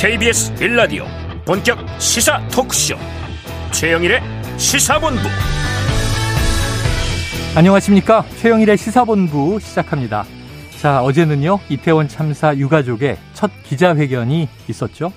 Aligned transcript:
KBS 0.00 0.54
빌라디오 0.54 1.04
본격 1.44 1.78
시사 2.00 2.40
토크쇼. 2.48 2.96
최영일의 3.70 4.22
시사본부. 4.56 5.20
안녕하십니까? 7.54 8.24
최영일의 8.38 8.78
시사본부 8.78 9.60
시작합니다. 9.60 10.24
자 10.80 11.02
어제는요 11.02 11.60
이태원 11.68 12.08
참사 12.08 12.56
유가족의 12.56 13.18
첫 13.34 13.50
기자회견이 13.62 14.48
있었죠. 14.70 15.12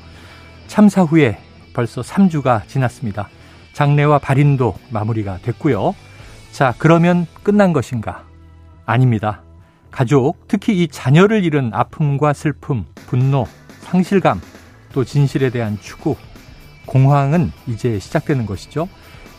참사 0.68 1.04
후에 1.04 1.40
벌써 1.73 2.02
3주가 2.02 2.68
지났습니다. 2.68 3.30
장례와 3.72 4.20
발인도 4.20 4.76
마무리가 4.90 5.38
됐고요. 5.44 5.95
자 6.52 6.73
그러면 6.77 7.26
끝난 7.41 7.72
것인가? 7.72 8.26
아닙니다. 8.86 9.44
가족 9.91 10.45
특히 10.50 10.84
이 10.84 10.90
자녀를 10.90 11.45
잃은 11.45 11.72
아픔과 11.73 12.34
슬픔 12.34 12.84
분노 13.08 13.48
상실감 13.80 14.41
또 14.94 15.04
진실에 15.04 15.50
대한 15.50 15.78
추구, 15.82 16.16
공황은 16.86 17.52
이제 17.68 18.00
시작되는 18.00 18.46
것이죠. 18.46 18.88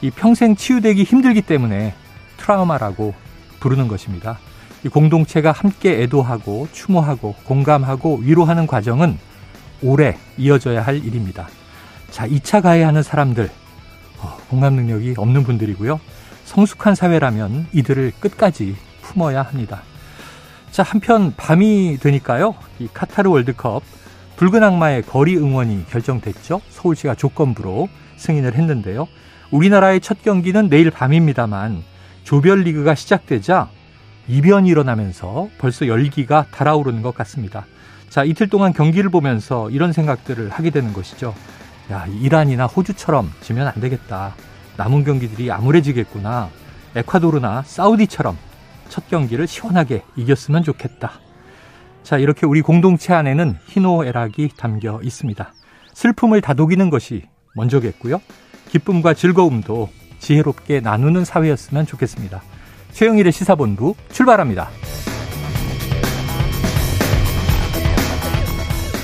이 0.03 0.11
평생 0.11 0.55
치유되기 0.55 1.05
힘들기 1.05 1.43
때문에 1.43 1.95
트라우마라고 2.37 3.15
부르는 3.61 3.89
것입니다. 3.89 4.39
이 4.85 4.89
공동체가 4.89 5.53
함께 5.53 6.03
애도하고 6.03 6.69
추모하고 6.73 7.35
공감하고 7.45 8.19
위로하는 8.19 8.67
과정은 8.67 9.19
오래 9.83 10.19
이어져야 10.37 10.83
할 10.83 10.97
일입니다. 10.97 11.49
자, 12.11 12.29
2차 12.29 12.63
가해하는 12.63 13.03
사람들, 13.03 13.51
어, 14.19 14.37
공감 14.51 14.75
능력이 14.75 15.15
없는 15.17 15.45
분들이고요. 15.45 16.01
성숙한 16.45 16.95
사회라면 16.95 17.69
이들을 17.73 18.13
끝까지 18.21 18.77
품어야 19.03 19.43
합니다. 19.43 19.83
자, 20.71 20.83
한편 20.83 21.33
밤이 21.37 21.99
되니까요. 22.01 22.55
이 22.79 22.89
카타르 22.93 23.31
월드컵 23.31 23.83
붉은 24.37 24.63
악마의 24.63 25.03
거리 25.03 25.37
응원이 25.37 25.87
결정됐죠. 25.89 26.61
서울시가 26.71 27.15
조건부로 27.15 27.89
승인을 28.17 28.55
했는데요. 28.55 29.07
우리나라의 29.51 30.01
첫 30.01 30.23
경기는 30.23 30.69
내일 30.69 30.91
밤입니다만 30.91 31.83
조별리그가 32.25 32.95
시작되자 32.95 33.69
이변이 34.27 34.69
일어나면서 34.71 35.49
벌써 35.59 35.87
열기가 35.87 36.47
달아오르는 36.51 37.03
것 37.03 37.15
같습니다. 37.15 37.67
자, 38.09 38.25
이틀 38.25 38.49
동안 38.49 38.73
경기를 38.73 39.11
보면서 39.11 39.71
이런 39.71 39.93
생각들을 39.93 40.49
하게 40.49 40.71
되는 40.71 40.93
것이죠. 40.93 41.35
야, 41.93 42.07
이란이나 42.07 42.67
호주처럼 42.67 43.31
지면 43.41 43.67
안 43.67 43.75
되겠다. 43.81 44.35
남은 44.77 45.05
경기들이 45.05 45.53
암울해지겠구나. 45.53 46.49
에콰도르나 46.97 47.63
사우디처럼 47.67 48.37
첫 48.89 49.09
경기를 49.09 49.47
시원하게 49.47 50.03
이겼으면 50.17 50.63
좋겠다. 50.63 51.24
자, 52.05 52.19
이렇게 52.19 52.45
우리 52.45 52.61
공동체 52.61 53.15
안에는 53.15 53.57
희노애락이 53.67 54.51
담겨 54.59 55.01
있습니다. 55.03 55.55
슬픔을 55.95 56.43
다독이는 56.43 56.91
것이 56.91 57.23
먼저겠고요. 57.55 58.21
기쁨과 58.69 59.15
즐거움도 59.15 59.89
지혜롭게 60.19 60.81
나누는 60.81 61.25
사회였으면 61.25 61.87
좋겠습니다. 61.87 62.43
최영일의 62.93 63.33
시사본부 63.33 63.95
출발합니다. 64.13 64.69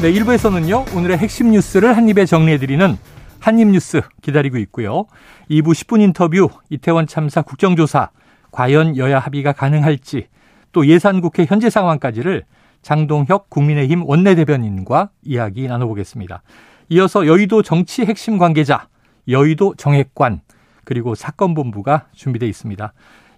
네, 0.02 0.12
1부에서는요, 0.12 0.94
오늘의 0.94 1.16
핵심 1.16 1.52
뉴스를 1.52 1.96
한입에 1.96 2.26
정리해드리는 2.26 2.98
한입뉴스 3.38 4.02
기다리고 4.20 4.58
있고요. 4.58 5.06
2부 5.50 5.72
10분 5.72 6.02
인터뷰, 6.02 6.50
이태원 6.68 7.06
참사 7.06 7.40
국정조사, 7.40 8.10
과연 8.50 8.98
여야 8.98 9.18
합의가 9.18 9.52
가능할지, 9.52 10.28
또 10.72 10.86
예산국회 10.86 11.46
현재 11.46 11.70
상황까지를 11.70 12.44
장동혁 12.82 13.50
국민의힘 13.50 14.04
원내대변인과 14.04 15.10
이야기 15.22 15.66
나눠보겠습니다. 15.66 16.42
이어서 16.90 17.26
여의도 17.26 17.62
정치 17.62 18.04
핵심 18.04 18.38
관계자, 18.38 18.88
여의도 19.28 19.74
정액관, 19.76 20.40
그리고 20.84 21.14
사건본부가 21.14 22.08
준비되어 22.12 22.48
있습니다. 22.48 22.92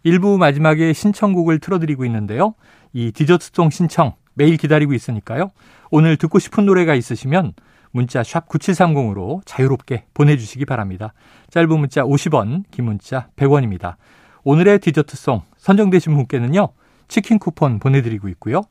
일부 0.04 0.38
마지막에 0.38 0.92
신청곡을 0.92 1.58
틀어드리고 1.58 2.04
있는데요. 2.06 2.54
이 2.92 3.12
디저트송 3.12 3.70
신청 3.70 4.14
매일 4.34 4.56
기다리고 4.56 4.94
있으니까요. 4.94 5.50
오늘 5.90 6.16
듣고 6.16 6.38
싶은 6.38 6.66
노래가 6.66 6.94
있으시면 6.94 7.52
문자 7.90 8.22
샵 8.22 8.48
9730으로 8.48 9.42
자유롭게 9.44 10.06
보내주시기 10.14 10.64
바랍니다. 10.64 11.12
짧은 11.50 11.78
문자 11.78 12.02
50원, 12.02 12.64
긴 12.70 12.86
문자 12.86 13.28
100원입니다. 13.36 13.96
오늘의 14.44 14.78
디저트송 14.80 15.42
선정되신 15.58 16.14
분께는요. 16.14 16.70
치킨 17.08 17.38
쿠폰 17.38 17.78
보내드리고 17.78 18.28
있고요. 18.30 18.62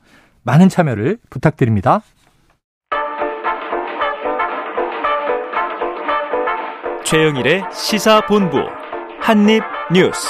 많은 0.44 0.68
참여를 0.68 1.18
부탁드립니다. 1.30 2.02
최영일의 7.04 7.64
시사본부 7.72 8.58
한입뉴스. 9.20 10.28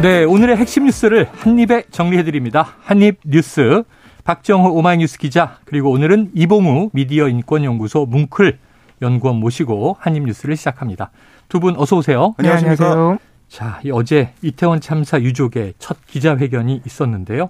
네, 0.00 0.24
오늘의 0.24 0.56
핵심 0.56 0.84
뉴스를 0.84 1.28
한입에 1.32 1.84
정리해드립니다. 1.90 2.74
한입뉴스. 2.80 3.82
박정호 4.24 4.74
오마이뉴스 4.74 5.18
기자, 5.18 5.56
그리고 5.64 5.90
오늘은 5.90 6.32
이봉우 6.34 6.90
미디어 6.92 7.28
인권연구소 7.28 8.04
뭉클 8.06 8.58
연구원 9.00 9.36
모시고 9.40 9.96
한입뉴스를 10.00 10.54
시작합니다. 10.56 11.10
두 11.48 11.60
분 11.60 11.74
어서 11.78 11.96
오세요. 11.96 12.34
안녕하십니까. 12.36 12.94
네, 13.12 13.18
자, 13.48 13.80
어제 13.92 14.34
이태원 14.42 14.80
참사 14.82 15.18
유족의 15.20 15.74
첫 15.78 15.96
기자회견이 16.06 16.82
있었는데요. 16.84 17.48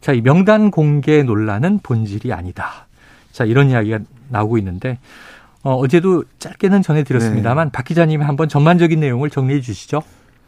자, 0.00 0.12
이 0.12 0.20
명단 0.20 0.70
공개 0.70 1.22
논란은 1.22 1.80
본질이 1.82 2.32
아니다. 2.32 2.86
자, 3.32 3.44
이런 3.44 3.70
이야기가 3.70 4.00
나오고 4.28 4.58
있는데 4.58 4.98
어, 5.62 5.74
어제도 5.74 6.24
짧게는 6.38 6.82
전해드렸습니다만 6.82 7.68
네. 7.68 7.72
박 7.72 7.84
기자님이 7.84 8.24
한번 8.24 8.48
전반적인 8.48 8.98
내용을 8.98 9.30
정리해 9.30 9.60
주시죠. 9.60 10.02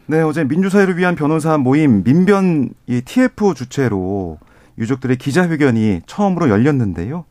네, 0.07 0.21
어제 0.21 0.43
민주사회를 0.43 0.97
위한 0.97 1.15
변호사 1.15 1.57
모임 1.57 2.03
민변 2.03 2.71
이 2.87 3.01
TF 3.01 3.53
주최로 3.53 4.39
유족들의 4.77 5.17
기자회견이 5.17 6.01
처음으로 6.07 6.49
열렸는데요. 6.49 7.25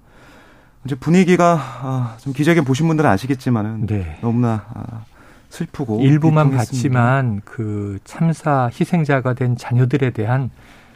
이제 0.85 0.95
분위기가 0.95 1.59
아, 1.83 2.17
좀 2.21 2.33
기자회견 2.33 2.65
보신 2.65 2.87
분들은 2.89 3.09
아시겠지만은 3.11 3.87
네. 3.87 4.19
너무나 4.21 4.65
아, 4.75 5.05
슬프고 5.51 6.01
일부만 6.01 6.51
봤지만 6.51 7.43
그 7.45 7.99
참사 8.05 8.71
희생자가 8.73 9.35
된 9.35 9.57
자녀들에 9.57 10.11
대한 10.11 10.51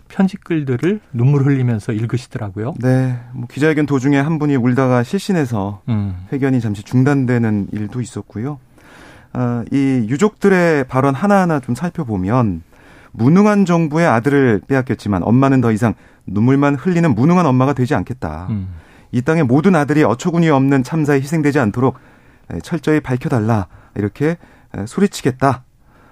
편집 0.08 0.44
글들을 0.44 1.00
눈물 1.12 1.44
흘리면서 1.44 1.92
읽으시더라고요. 1.92 2.74
네. 2.80 3.18
뭐 3.32 3.46
기자회견 3.48 3.86
도중에 3.86 4.18
한 4.18 4.38
분이 4.38 4.56
울다가 4.56 5.02
실신해서 5.02 5.82
음. 5.88 6.16
회견이 6.32 6.60
잠시 6.60 6.82
중단되는 6.82 7.68
일도 7.72 8.00
있었고요. 8.00 8.58
어, 9.32 9.64
이 9.70 10.06
유족들의 10.08 10.84
발언 10.84 11.14
하나하나 11.14 11.60
좀 11.60 11.74
살펴보면 11.74 12.62
무능한 13.12 13.64
정부의 13.64 14.06
아들을 14.06 14.62
빼앗겼지만 14.66 15.22
엄마는 15.22 15.60
더 15.60 15.72
이상 15.72 15.94
눈물만 16.26 16.74
흘리는 16.74 17.14
무능한 17.14 17.46
엄마가 17.46 17.72
되지 17.72 17.94
않겠다. 17.94 18.46
음. 18.50 18.68
이 19.12 19.22
땅의 19.22 19.44
모든 19.44 19.74
아들이 19.74 20.02
어처구니 20.02 20.50
없는 20.50 20.82
참사에 20.82 21.20
희생되지 21.20 21.58
않도록 21.58 21.98
철저히 22.62 23.00
밝혀달라. 23.00 23.68
이렇게 23.94 24.36
소리치겠다. 24.86 25.64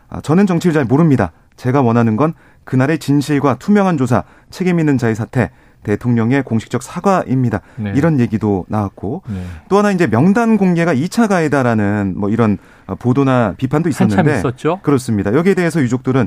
아, 0.08 0.20
저는 0.20 0.46
정치를 0.46 0.72
잘 0.72 0.84
모릅니다. 0.84 1.32
제가 1.56 1.82
원하는 1.82 2.16
건 2.16 2.34
그날의 2.64 2.98
진실과 2.98 3.56
투명한 3.56 3.96
조사, 3.98 4.24
책임 4.50 4.80
있는 4.80 4.98
자의 4.98 5.14
사태, 5.14 5.50
대통령의 5.84 6.42
공식적 6.42 6.82
사과입니다. 6.82 7.60
네. 7.76 7.92
이런 7.94 8.18
얘기도 8.18 8.64
나왔고 8.68 9.22
네. 9.28 9.44
또 9.68 9.78
하나 9.78 9.92
이제 9.92 10.06
명단 10.06 10.56
공개가 10.56 10.94
2차 10.94 11.28
가해다라는 11.28 12.14
뭐 12.16 12.30
이런 12.30 12.58
보도나 12.98 13.54
비판도 13.56 13.88
있었는데 13.88 14.42
그렇습니다. 14.82 15.34
여기에 15.34 15.54
대해서 15.54 15.80
유족들은 15.80 16.26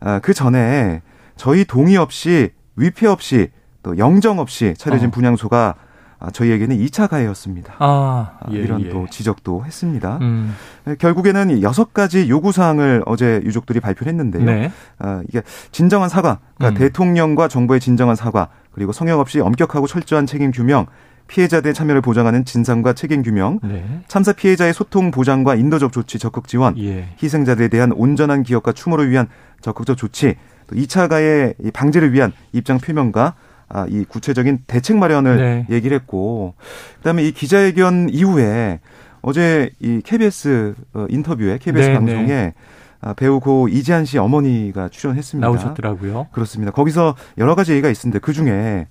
아, 0.00 0.18
그 0.18 0.34
전에 0.34 1.02
저희 1.36 1.64
동의 1.64 1.96
없이 1.96 2.50
위패 2.76 3.06
없이 3.06 3.50
또 3.82 3.96
영정 3.96 4.40
없이 4.40 4.74
차려진 4.76 5.08
어. 5.08 5.10
분향소가 5.12 5.74
아, 5.78 5.85
저희에게는 6.32 6.78
2차 6.78 7.08
가해였습니다. 7.08 7.74
아, 7.78 8.32
아, 8.40 8.46
예, 8.52 8.58
이런 8.58 8.80
예. 8.82 8.88
또 8.88 9.06
지적도 9.10 9.64
했습니다. 9.64 10.18
음. 10.22 10.54
네, 10.84 10.96
결국에는 10.96 11.62
여섯 11.62 11.92
가지 11.92 12.28
요구 12.28 12.52
사항을 12.52 13.02
어제 13.06 13.40
유족들이 13.44 13.80
발표를 13.80 14.12
했는데요. 14.12 14.44
네. 14.44 14.72
아, 14.98 15.22
이게 15.28 15.42
진정한 15.72 16.08
사과, 16.08 16.38
그러니까 16.56 16.78
음. 16.78 16.86
대통령과 16.86 17.48
정부의 17.48 17.80
진정한 17.80 18.16
사과, 18.16 18.48
그리고 18.72 18.92
성역 18.92 19.20
없이 19.20 19.40
엄격하고 19.40 19.86
철저한 19.86 20.26
책임 20.26 20.50
규명, 20.50 20.86
피해자들의 21.28 21.74
참여를 21.74 22.00
보장하는 22.02 22.44
진상과 22.44 22.92
책임 22.92 23.22
규명, 23.22 23.58
네. 23.62 23.84
참사 24.06 24.32
피해자의 24.32 24.72
소통 24.72 25.10
보장과 25.10 25.56
인도적 25.56 25.92
조치 25.92 26.18
적극 26.18 26.46
지원, 26.48 26.78
예. 26.78 27.08
희생자들에 27.22 27.68
대한 27.68 27.92
온전한 27.92 28.42
기억과 28.42 28.72
추모를 28.72 29.10
위한 29.10 29.28
적극적 29.60 29.96
조치, 29.96 30.36
또 30.66 30.76
2차 30.76 31.08
가해 31.08 31.54
방지를 31.72 32.12
위한 32.12 32.32
입장 32.52 32.78
표명과 32.78 33.34
아, 33.68 33.86
이 33.88 34.04
구체적인 34.04 34.60
대책 34.66 34.96
마련을 34.96 35.36
네. 35.36 35.66
얘기를 35.74 35.96
했고 35.96 36.54
그다음에 36.98 37.24
이 37.24 37.32
기자회견 37.32 38.08
이후에 38.10 38.80
어제 39.22 39.70
이 39.80 40.00
KBS 40.04 40.74
어, 40.94 41.06
인터뷰에 41.08 41.58
KBS 41.58 41.88
네, 41.88 41.94
방송에 41.94 42.26
네. 42.26 42.54
아, 43.00 43.12
배우 43.12 43.40
고 43.40 43.68
이지한 43.68 44.04
씨 44.04 44.18
어머니가 44.18 44.88
출연했습니다. 44.88 45.46
나오셨더라고요. 45.46 46.28
그렇습니다. 46.32 46.72
거기서 46.72 47.14
여러 47.38 47.54
가지 47.54 47.72
얘기가 47.72 47.88
있는데 47.90 48.18
그 48.20 48.32
중에 48.32 48.86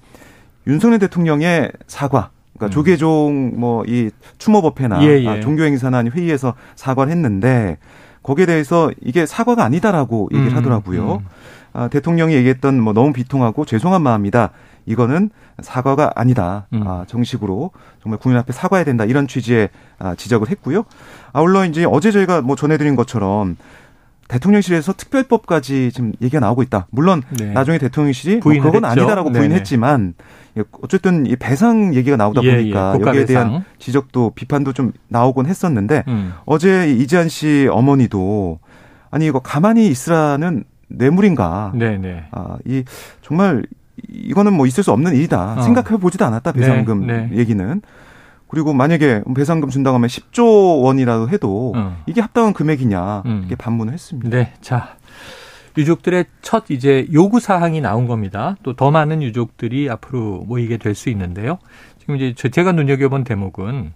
윤석열 0.68 1.00
대통령의 1.00 1.72
사과 1.88 2.32
그러니까 2.58 2.68
음. 2.68 2.72
조계종 2.72 3.54
뭐 3.58 3.84
이 3.88 4.10
추모법회나 4.38 5.04
예, 5.04 5.22
예. 5.24 5.28
아, 5.28 5.40
종교행사나 5.40 6.04
회의에서 6.06 6.54
사과를 6.76 7.12
했는데 7.12 7.78
거기에 8.24 8.46
대해서 8.46 8.92
이게 9.02 9.26
사과가 9.26 9.64
아니다라고 9.64 10.30
얘기를 10.34 10.52
음, 10.52 10.58
하더라고요. 10.58 11.16
음. 11.22 11.26
아, 11.76 11.90
대통령이 11.90 12.34
얘기했던 12.36 12.80
뭐 12.80 12.94
너무 12.94 13.12
비통하고 13.12 13.66
죄송한 13.66 14.02
마음이다. 14.02 14.52
이거는 14.86 15.30
사과가 15.62 16.14
아니다. 16.16 16.68
음. 16.74 16.88
아, 16.88 17.04
정식으로 17.06 17.72
정말 18.02 18.18
국민 18.18 18.40
앞에 18.40 18.54
사과해야 18.54 18.86
된다. 18.86 19.04
이런 19.04 19.28
취지의 19.28 19.70
아, 20.00 20.16
지적을 20.16 20.50
했고요. 20.50 20.86
아울러 21.34 21.66
이제 21.66 21.86
어제 21.86 22.12
저희가 22.12 22.42
뭐 22.42 22.56
전해드린 22.56 22.96
것처럼 22.96 23.58
대통령실에서 24.30 24.94
특별법까지 24.94 25.92
지금 25.94 26.14
얘기가 26.22 26.40
나오고 26.40 26.64
있다. 26.64 26.88
물론 26.92 27.22
네. 27.38 27.52
나중에 27.52 27.78
대통령실이 27.78 28.38
뭐 28.38 28.54
그건 28.54 28.86
했죠. 28.86 28.88
아니다라고 28.88 29.30
네네. 29.32 29.40
부인했지만 29.40 30.14
어쨌든 30.82 31.26
이 31.26 31.36
배상 31.36 31.94
얘기가 31.94 32.16
나오다 32.16 32.42
예, 32.44 32.56
보니까 32.56 32.98
예, 32.98 33.06
여기에 33.06 33.26
대한 33.26 33.66
지적도 33.78 34.32
비판도 34.34 34.72
좀 34.72 34.94
나오곤 35.10 35.46
했었는데 35.46 36.06
음. 36.08 36.34
어제 36.46 36.90
이지한 36.90 37.28
씨 37.28 37.68
어머니도 37.70 38.60
아니 39.12 39.28
이거 39.28 39.40
가만히 39.40 39.88
있으라는 39.88 40.64
뇌물인가? 40.88 41.72
네네. 41.76 42.26
아, 42.32 42.58
이 42.66 42.84
정말 43.22 43.66
이거는 44.10 44.54
뭐 44.54 44.66
있을 44.68 44.84
수 44.84 44.92
없는 44.92 45.16
일이다. 45.16 45.56
어. 45.60 45.62
생각해 45.62 45.98
보지도 46.00 46.26
않았다. 46.26 46.52
배상금 46.52 47.08
네, 47.08 47.28
네. 47.28 47.38
얘기는. 47.38 47.82
그리고 48.48 48.74
만약에 48.74 49.24
배상금 49.36 49.70
준다고 49.70 49.96
하면 49.96 50.08
10조 50.08 50.84
원이라도 50.84 51.30
해도 51.30 51.74
어. 51.76 51.98
이게 52.06 52.22
합당한 52.22 52.54
금액이냐 52.54 53.24
음. 53.26 53.40
이렇게 53.40 53.56
반문을 53.56 53.94
했습니다. 53.94 54.30
네. 54.30 54.54
자. 54.62 54.96
유족들의 55.78 56.26
첫 56.42 56.66
이제 56.72 57.06
요구 57.12 57.42
사항이 57.42 57.82
나온 57.82 58.08
겁니다. 58.08 58.56
또 58.64 58.74
더 58.74 58.92
많은 58.92 59.22
유족들이 59.22 59.90
앞으로 59.90 60.46
모이게 60.48 60.78
될 60.78 60.96
수 60.96 61.10
있는데요. 61.10 61.58
지금 62.00 62.16
이제 62.16 62.34
제가 62.50 62.72
눈여겨본 62.72 63.26
대목은 63.26 63.92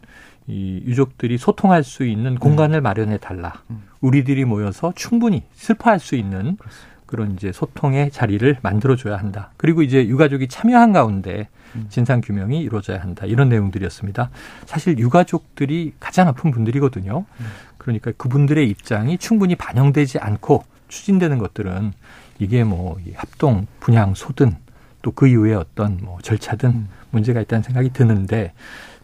이 0.50 0.82
유족들이 0.86 1.38
소통할 1.38 1.84
수 1.84 2.04
있는 2.04 2.36
공간을 2.36 2.82
음. 2.82 2.84
마련해 2.84 3.20
달라. 3.20 3.62
음. 3.70 3.84
우리들이 4.02 4.46
모여서 4.46 4.92
충분히 4.96 5.44
슬퍼할 5.54 6.00
수 6.00 6.16
있는 6.16 6.58
그런 7.06 7.34
이제 7.34 7.52
소통의 7.52 8.12
자리를 8.12 8.58
만들어줘야 8.62 9.18
한다. 9.18 9.52
그리고 9.58 9.84
이제 9.84 10.08
유가족이 10.08 10.48
참여한 10.48 10.92
가운데 10.92 11.48
음. 11.76 11.86
진상 11.90 12.22
규명이 12.22 12.60
이루어져야 12.62 13.00
한다. 13.00 13.26
이런 13.26 13.50
내용들이었습니다. 13.50 14.32
사실 14.66 14.98
유가족들이 14.98 15.94
가장 16.00 16.28
아픈 16.28 16.52
분들이거든요. 16.52 17.26
음. 17.40 17.46
그러니까 17.78 18.12
그분들의 18.18 18.68
입장이 18.70 19.20
충분히 19.20 19.56
반영되지 19.56 20.18
않고 20.20 20.64
추진되는 20.88 21.38
것들은 21.38 21.94
이게 22.40 22.64
뭐 22.64 22.98
합동 23.16 23.68
분양 23.80 24.16
소든 24.16 24.56
또 25.02 25.12
그 25.12 25.28
이후에 25.28 25.54
어떤 25.54 25.98
뭐 26.02 26.20
절차든 26.22 26.70
음. 26.70 26.90
문제가 27.12 27.42
있다는 27.42 27.64
생각이 27.64 27.92
드는데 27.92 28.54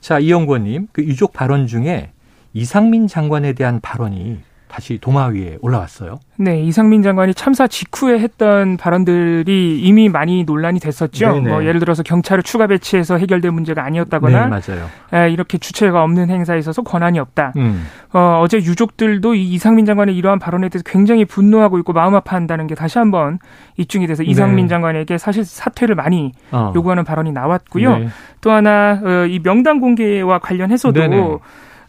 자 0.06 0.20
이영권님 0.20 0.90
그 0.92 1.04
유족 1.04 1.34
발언 1.34 1.66
중에 1.66 2.12
이상민 2.54 3.08
장관에 3.08 3.54
대한 3.54 3.82
발언이 3.82 4.38
다시 4.76 4.98
도마 5.00 5.28
위에 5.28 5.58
올라왔어요. 5.62 6.20
네, 6.36 6.62
이상민 6.62 7.02
장관이 7.02 7.34
참사 7.34 7.66
직후에 7.66 8.20
했던 8.20 8.76
발언들이 8.76 9.80
이미 9.80 10.10
많이 10.10 10.44
논란이 10.44 10.82
됐었죠. 10.82 11.32
네네. 11.32 11.50
뭐 11.50 11.64
예를 11.64 11.80
들어서 11.80 12.04
경찰을 12.04 12.44
추가 12.44 12.68
배치해서 12.68 13.18
해결될 13.18 13.52
문제가 13.52 13.86
아니었다거나, 13.86 14.48
네, 14.48 14.50
맞아요. 14.50 14.90
에, 15.14 15.32
이렇게 15.32 15.58
주체가 15.58 16.04
없는 16.04 16.30
행사에 16.30 16.60
있어서 16.60 16.82
권한이 16.82 17.20
없다. 17.20 17.54
음. 17.56 17.86
어, 18.12 18.42
어제 18.42 18.58
유족들도 18.58 19.36
이 19.36 19.54
이상민 19.54 19.86
장관의 19.86 20.18
이러한 20.18 20.40
발언에 20.40 20.68
대해서 20.68 20.84
굉장히 20.86 21.24
분노하고 21.24 21.80
있고 21.80 21.94
마음 21.94 22.14
아파한다는 22.14 22.68
게 22.68 22.76
다시 22.76 22.98
한번 22.98 23.40
입증이 23.78 24.08
돼서 24.08 24.24
이상민 24.24 24.66
네. 24.66 24.70
장관에게 24.72 25.18
사실 25.18 25.46
사퇴를 25.46 25.96
많이 25.96 26.34
어. 26.52 26.74
요구하는 26.76 27.06
발언이 27.06 27.32
나왔고요. 27.32 27.98
네. 27.98 28.08
또 28.42 28.52
하나 28.52 29.00
어, 29.02 29.26
이 29.26 29.40
명단 29.40 29.80
공개와 29.80 30.40
관련해서도. 30.40 31.00
네네. 31.00 31.38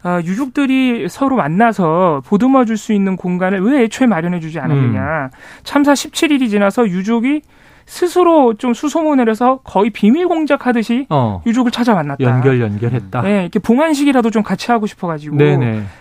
어, 0.06 0.20
유족들이 0.22 1.08
서로 1.08 1.34
만나서 1.36 2.22
보듬어 2.24 2.64
줄 2.64 2.76
수 2.76 2.92
있는 2.92 3.16
공간을 3.16 3.60
왜 3.62 3.82
애초에 3.84 4.06
마련해 4.06 4.38
주지 4.38 4.60
않았느냐. 4.60 5.24
음. 5.24 5.30
참사 5.64 5.94
17일이 5.94 6.48
지나서 6.48 6.86
유족이 6.86 7.40
스스로 7.86 8.54
좀 8.54 8.74
수소문을 8.74 9.30
해서 9.30 9.60
거의 9.62 9.90
비밀 9.90 10.26
공작하듯이 10.26 11.06
어. 11.08 11.40
유족을 11.46 11.70
찾아 11.70 11.94
만났다. 11.94 12.24
연결 12.24 12.60
연결했다. 12.60 13.22
네, 13.22 13.42
이렇게 13.42 13.60
봉안식이라도 13.60 14.30
좀 14.30 14.42
같이 14.42 14.72
하고 14.72 14.86
싶어가지고 14.86 15.36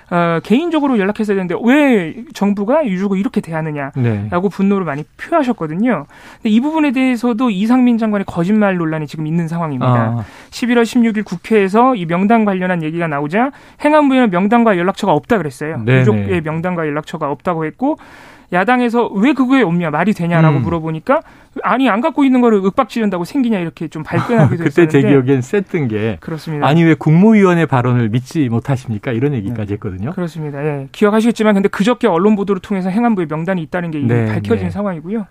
어, 0.10 0.40
개인적으로 0.44 0.98
연락했어야 0.98 1.36
되는데 1.36 1.56
왜 1.64 2.16
정부가 2.34 2.86
유족을 2.86 3.20
이렇게 3.20 3.40
대하느냐라고 3.40 3.94
네. 4.02 4.30
분노를 4.52 4.86
많이 4.86 5.04
표하셨거든요. 5.18 6.06
근데 6.38 6.50
이 6.50 6.60
부분에 6.60 6.92
대해서도 6.92 7.52
이상민 7.52 8.00
장관의 8.00 8.26
거짓말 8.26 8.78
논란이 8.78 9.06
지금 9.06 9.28
있는 9.28 9.48
상황입니다. 9.48 9.86
아. 9.88 10.26
11월 10.50 10.84
16일 10.84 11.24
국회에서 11.24 11.96
이 11.96 12.06
명단 12.06 12.46
관련한 12.46 12.82
얘기가 12.82 13.08
나오자 13.08 13.52
행안부에는 13.84 14.32
명단과 14.32 14.78
연락처가 14.78 15.14
없다 15.14 15.38
그랬어요. 15.38 15.78
네네. 15.84 16.02
유족의 16.02 16.42
명단과 16.42 16.88
연락처가 16.88 17.30
없다고 17.30 17.66
했고 17.66 17.98
야당에서 18.54 19.08
왜 19.08 19.34
그거에 19.34 19.62
없냐 19.62 19.90
말이 19.90 20.14
되냐라고 20.14 20.58
음. 20.58 20.64
물어보니까 20.64 21.22
아니 21.64 21.90
안 21.90 22.02
갖고 22.02 22.24
있는 22.24 22.42
거를 22.42 22.64
윽박 22.64 22.90
지른다고 22.90 23.24
생기냐 23.24 23.60
이렇게 23.60 23.88
좀 23.88 24.04
발끈하기도 24.04 24.64
그때 24.64 24.84
했었는데 24.84 25.02
제 25.02 25.08
기억엔 25.08 25.42
셌던 25.42 25.88
게 25.88 26.18
그렇습니다. 26.20 26.68
아니 26.68 26.84
왜 26.84 26.94
국무위원의 26.96 27.66
발언을 27.68 28.10
믿지 28.10 28.50
못하십니까 28.50 29.12
이런 29.12 29.34
얘기까지 29.34 29.68
네. 29.68 29.74
했거든요. 29.74 30.12
그렇습니다. 30.12 30.64
예. 30.66 30.88
기억하시겠지만 30.92 31.54
근데 31.54 31.70
그저께 31.70 32.08
언론 32.08 32.36
보도를 32.36 32.62
통해서 32.62 32.90
행안부의 32.90 33.28
명단이 33.30 33.62
있다는 33.64 33.92
게 33.92 34.00
네, 34.00 34.26
밝혀진 34.26 34.66
네. 34.66 34.70
상황이고요. 34.70 35.26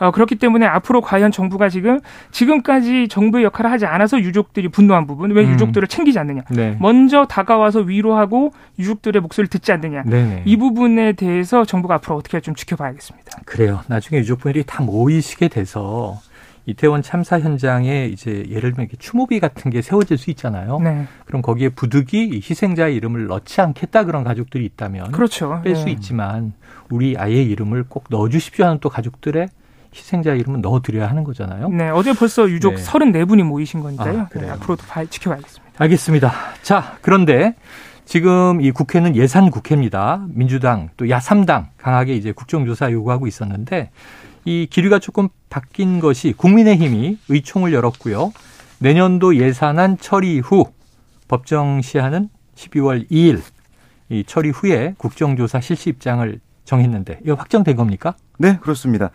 어, 0.00 0.10
그렇기 0.10 0.36
때문에 0.36 0.66
앞으로 0.66 1.00
과연 1.00 1.30
정부가 1.30 1.68
지금 1.68 2.00
지금까지 2.32 3.08
정부의 3.08 3.44
역할을 3.44 3.70
하지 3.70 3.86
않아서 3.86 4.18
유족들이 4.18 4.68
분노한 4.68 5.06
부분 5.06 5.30
왜 5.30 5.44
음. 5.44 5.52
유족들을 5.52 5.86
챙기지 5.86 6.18
않느냐 6.18 6.42
네. 6.50 6.76
먼저 6.80 7.24
다가와서 7.26 7.80
위로하고 7.80 8.52
유족들의 8.78 9.22
목소리를 9.22 9.48
듣지 9.48 9.70
않느냐 9.72 10.02
네네. 10.02 10.42
이 10.44 10.56
부분에 10.56 11.12
대해서 11.12 11.64
정부가 11.64 11.96
앞으로 11.96 12.16
어떻게 12.16 12.40
좀 12.40 12.54
지켜봐야겠습니다. 12.58 13.40
그래요. 13.44 13.80
나중에 13.86 14.20
유족분들이 14.20 14.64
다 14.66 14.82
모이시게 14.82 15.48
돼서 15.48 16.20
이태원 16.66 17.00
참사 17.00 17.40
현장에 17.40 18.06
이제 18.06 18.44
예를 18.50 18.72
들면 18.72 18.88
추모비 18.98 19.40
같은 19.40 19.70
게 19.70 19.80
세워질 19.80 20.18
수 20.18 20.28
있잖아요. 20.30 20.78
네. 20.80 21.06
그럼 21.24 21.40
거기에 21.40 21.70
부득이 21.70 22.42
희생자의 22.44 22.94
이름을 22.96 23.26
넣지 23.26 23.62
않겠다 23.62 24.04
그런 24.04 24.22
가족들이 24.22 24.66
있다면 24.66 25.12
그렇죠. 25.12 25.62
뺄수 25.64 25.86
네. 25.86 25.92
있지만 25.92 26.52
우리 26.90 27.16
아이의 27.16 27.46
이름을 27.46 27.84
꼭 27.88 28.04
넣어주십시오 28.10 28.66
하는 28.66 28.80
또 28.80 28.90
가족들의 28.90 29.48
희생자 29.94 30.34
이름은 30.34 30.60
넣어드려야 30.60 31.08
하는 31.08 31.24
거잖아요. 31.24 31.70
네, 31.70 31.88
어제 31.88 32.12
벌써 32.12 32.48
유족 32.50 32.74
네. 32.74 32.82
34분이 32.82 33.42
모이신 33.44 33.80
거니까요. 33.80 34.20
아, 34.20 34.28
네, 34.38 34.50
앞으로도 34.50 34.84
지켜봐야겠습니다. 35.08 35.74
알겠습니다. 35.78 36.32
자, 36.62 36.98
그런데 37.00 37.54
지금 38.08 38.62
이 38.62 38.70
국회는 38.70 39.16
예산 39.16 39.50
국회입니다. 39.50 40.24
민주당 40.30 40.88
또 40.96 41.10
야삼당 41.10 41.68
강하게 41.76 42.14
이제 42.14 42.32
국정조사 42.32 42.90
요구하고 42.90 43.26
있었는데 43.26 43.90
이 44.46 44.66
기류가 44.70 44.98
조금 44.98 45.28
바뀐 45.50 46.00
것이 46.00 46.32
국민의힘이 46.34 47.18
의총을 47.28 47.74
열었고요. 47.74 48.32
내년도 48.78 49.36
예산안 49.36 49.98
처리 49.98 50.38
후 50.38 50.72
법정 51.28 51.82
시한은 51.82 52.30
12월 52.54 53.10
2일 53.10 53.42
이 54.08 54.24
처리 54.26 54.48
후에 54.48 54.94
국정조사 54.96 55.60
실시 55.60 55.90
입장을 55.90 56.40
정했는데 56.64 57.20
이거 57.26 57.34
확정된 57.34 57.76
겁니까? 57.76 58.14
네, 58.38 58.56
그렇습니다. 58.62 59.10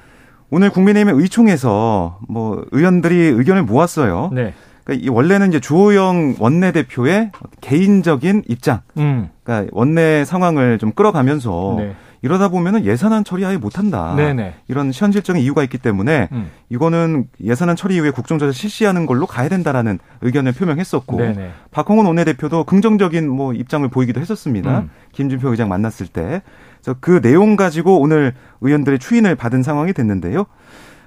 오늘 0.52 0.70
국민의힘의 0.70 1.20
의총에서 1.20 2.20
뭐 2.30 2.64
의원들이 2.70 3.16
의견을 3.16 3.64
모았어요. 3.64 4.30
네. 4.34 4.54
그러니까 4.84 5.06
이 5.06 5.10
원래는 5.10 5.50
이제 5.50 5.60
주호영 5.60 6.36
원내대표의 6.40 7.32
개인적인 7.62 8.44
입장, 8.48 8.82
음. 8.98 9.30
그러니까 9.44 9.70
원내 9.74 10.26
상황을 10.26 10.78
좀 10.78 10.92
끌어가면서 10.92 11.76
네. 11.78 11.96
이러다 12.24 12.48
보면은 12.48 12.86
예산안 12.86 13.26
처리 13.26 13.46
아예 13.46 13.58
못한다. 13.58 14.16
네네. 14.16 14.54
이런 14.70 14.92
현실적인 14.94 15.42
이유가 15.42 15.62
있기 15.64 15.78
때문에 15.78 16.30
음. 16.32 16.50
이거는 16.70 17.28
예산안 17.44 17.76
처리 17.76 17.96
이후에 17.96 18.12
국정조사 18.12 18.54
실시하는 18.54 19.06
걸로 19.06 19.26
가야 19.26 19.50
된다라는 19.50 20.00
의견을 20.22 20.54
표명했었고 20.54 21.18
네네. 21.18 21.52
박홍원 21.72 22.06
원내대표도 22.06 22.64
긍정적인 22.64 23.30
뭐 23.30 23.54
입장을 23.54 23.86
보이기도 23.90 24.22
했었습니다. 24.22 24.80
음. 24.80 24.90
김진표 25.12 25.50
의장 25.50 25.68
만났을 25.68 26.08
때. 26.08 26.42
그래서 26.82 26.98
그 27.02 27.20
내용 27.22 27.58
가지고 27.58 28.00
오늘 28.00 28.34
의원들의 28.62 29.00
추인을 29.00 29.36
받은 29.36 29.62
상황이 29.62 29.92
됐는데요. 29.92 30.46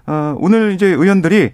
어, 0.06 0.36
오늘 0.38 0.72
이제 0.72 0.86
의원들이 0.86 1.52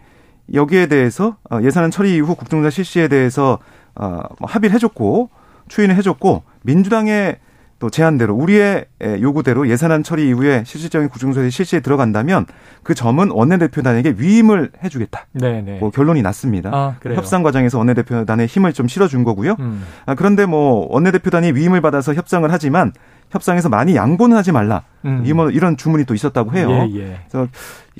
여기에 0.52 0.86
대해서 0.86 1.36
어, 1.50 1.60
예산안 1.62 1.90
처리 1.90 2.14
이후 2.16 2.34
국정조사 2.34 2.70
실시에 2.70 3.08
대해서 3.08 3.58
어, 3.94 4.20
뭐 4.38 4.48
합의를 4.48 4.74
해줬고 4.74 5.30
추인을 5.68 5.96
해줬고 5.96 6.42
민주당의 6.62 7.38
또 7.78 7.90
제안대로 7.90 8.32
우리의 8.36 8.86
요구대로 9.02 9.68
예산안 9.68 10.04
처리 10.04 10.28
이후에 10.28 10.62
실질적인 10.64 11.08
국정조사 11.08 11.50
실시에 11.50 11.80
들어간다면 11.80 12.46
그 12.84 12.94
점은 12.94 13.32
원내대표단에게 13.32 14.14
위임을 14.18 14.70
해주겠다. 14.84 15.26
네네. 15.32 15.62
네. 15.62 15.78
뭐 15.80 15.90
결론이 15.90 16.22
났습니다. 16.22 16.70
아, 16.72 16.94
협상 17.02 17.42
과정에서 17.42 17.78
원내대표단에 17.78 18.46
힘을 18.46 18.72
좀 18.72 18.86
실어준 18.86 19.24
거고요. 19.24 19.56
음. 19.58 19.82
아, 20.06 20.14
그런데 20.14 20.46
뭐 20.46 20.86
원내대표단이 20.90 21.52
위임을 21.54 21.80
받아서 21.80 22.14
협상을 22.14 22.48
하지만 22.52 22.92
협상에서 23.30 23.68
많이 23.68 23.96
양보는 23.96 24.36
하지 24.36 24.52
말라. 24.52 24.84
음. 25.04 25.24
이런 25.26 25.76
주문이 25.76 26.04
또 26.04 26.14
있었다고 26.14 26.52
해요. 26.52 26.68
예, 26.70 27.00
예. 27.00 27.20
그래서 27.28 27.48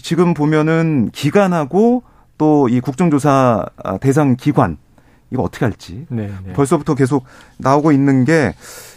지금 0.01 0.33
보면은 0.33 1.11
기간하고 1.11 2.05
또 2.43 2.69
이 2.69 2.81
국정조사 2.81 3.67
대상 4.01 4.35
기관 4.37 4.77
이거 5.31 5.43
어떻게 5.43 5.65
할지 5.65 6.07
네, 6.09 6.29
네. 6.45 6.53
벌써부터 6.55 6.97
계속 6.97 7.25
나오고 7.59 7.93
있는 7.93 8.25
게 8.25 8.53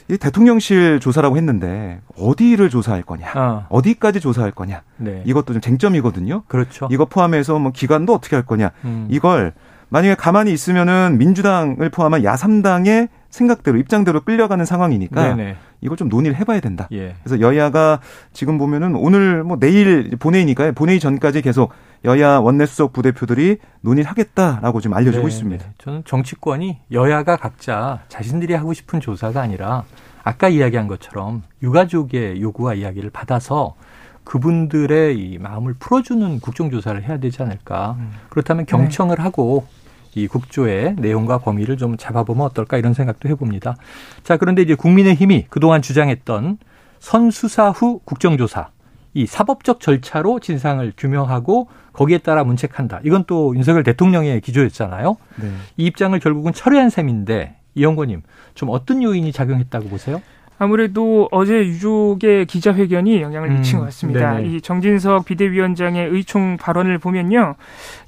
이 0.07 0.17
대통령실 0.17 0.99
조사라고 0.99 1.35
했는데 1.35 1.99
어디를 2.15 2.69
조사할 2.69 3.01
거냐, 3.01 3.67
어. 3.69 3.81
디까지 3.81 4.19
조사할 4.19 4.51
거냐, 4.51 4.83
네. 4.97 5.23
이것도 5.25 5.53
좀 5.53 5.61
쟁점이거든요. 5.61 6.43
그렇죠. 6.47 6.87
이거 6.91 7.05
포함해서 7.05 7.57
뭐 7.57 7.71
기간도 7.71 8.13
어떻게 8.13 8.35
할 8.35 8.45
거냐, 8.45 8.69
음. 8.83 9.07
이걸 9.09 9.53
만약에 9.89 10.13
가만히 10.13 10.53
있으면은 10.53 11.17
민주당을 11.17 11.89
포함한 11.89 12.23
야삼당의 12.23 13.09
생각대로 13.31 13.79
입장대로 13.79 14.21
끌려가는 14.21 14.63
상황이니까 14.63 15.35
네네. 15.35 15.55
이걸 15.81 15.97
좀 15.97 16.07
논의를 16.07 16.37
해봐야 16.37 16.59
된다. 16.59 16.87
예. 16.91 17.15
그래서 17.23 17.41
여야가 17.41 17.99
지금 18.31 18.57
보면은 18.59 18.95
오늘 18.95 19.43
뭐 19.43 19.57
내일 19.59 20.11
본회의니까요. 20.19 20.73
본회의 20.73 20.99
전까지 20.99 21.41
계속 21.41 21.71
여야 22.05 22.37
원내수석 22.37 22.93
부대표들이 22.93 23.57
논의를 23.81 24.09
하겠다라고 24.09 24.81
지금 24.81 24.95
알려지고 24.95 25.27
네 25.27 25.33
있습니다. 25.33 25.65
저는 25.77 26.03
정치권이 26.05 26.77
여야가 26.91 27.37
각자 27.37 27.99
자신들이 28.09 28.53
하고 28.53 28.73
싶은 28.73 28.99
조사가 28.99 29.41
아니라 29.41 29.83
아까 30.23 30.49
이야기한 30.49 30.87
것처럼 30.87 31.43
유가족의 31.61 32.41
요구와 32.41 32.75
이야기를 32.75 33.09
받아서 33.11 33.75
그분들의 34.23 35.17
이 35.17 35.37
마음을 35.37 35.75
풀어주는 35.79 36.39
국정조사를 36.39 37.03
해야 37.03 37.17
되지 37.17 37.43
않을까. 37.43 37.95
음. 37.99 38.11
그렇다면 38.29 38.65
경청을 38.65 39.17
네. 39.17 39.23
하고 39.23 39.67
이 40.15 40.27
국조의 40.27 40.95
내용과 40.97 41.39
범위를 41.39 41.77
좀 41.77 41.97
잡아보면 41.97 42.45
어떨까 42.45 42.77
이런 42.77 42.93
생각도 42.93 43.29
해봅니다. 43.29 43.75
자, 44.23 44.37
그런데 44.37 44.61
이제 44.61 44.73
국민의힘이 44.73 45.45
그동안 45.49 45.81
주장했던 45.81 46.57
선수사 46.99 47.69
후 47.69 47.99
국정조사 48.05 48.69
이 49.15 49.25
사법적 49.25 49.79
절차로 49.79 50.39
진상을 50.41 50.93
규명하고 50.97 51.69
거기에 51.93 52.19
따라 52.19 52.43
문책한다. 52.43 52.99
이건 53.05 53.23
또 53.25 53.55
윤석열 53.55 53.83
대통령의 53.83 54.41
기조였잖아요. 54.41 55.15
네. 55.41 55.51
이 55.77 55.85
입장을 55.85 56.19
결국은 56.19 56.51
철회한 56.53 56.89
셈인데 56.89 57.55
이영권님 57.75 58.23
좀 58.55 58.69
어떤 58.69 59.01
요인이 59.01 59.31
작용했다고 59.31 59.87
보세요? 59.87 60.21
아무래도 60.57 61.27
어제 61.31 61.53
유족의 61.53 62.45
기자회견이 62.45 63.21
영향을 63.21 63.51
음, 63.51 63.55
미친 63.57 63.79
것 63.79 63.85
같습니다. 63.85 64.35
네이 64.35 64.61
정진석 64.61 65.25
비대위원장의 65.25 66.09
의총 66.09 66.57
발언을 66.57 66.97
보면요. 66.97 67.55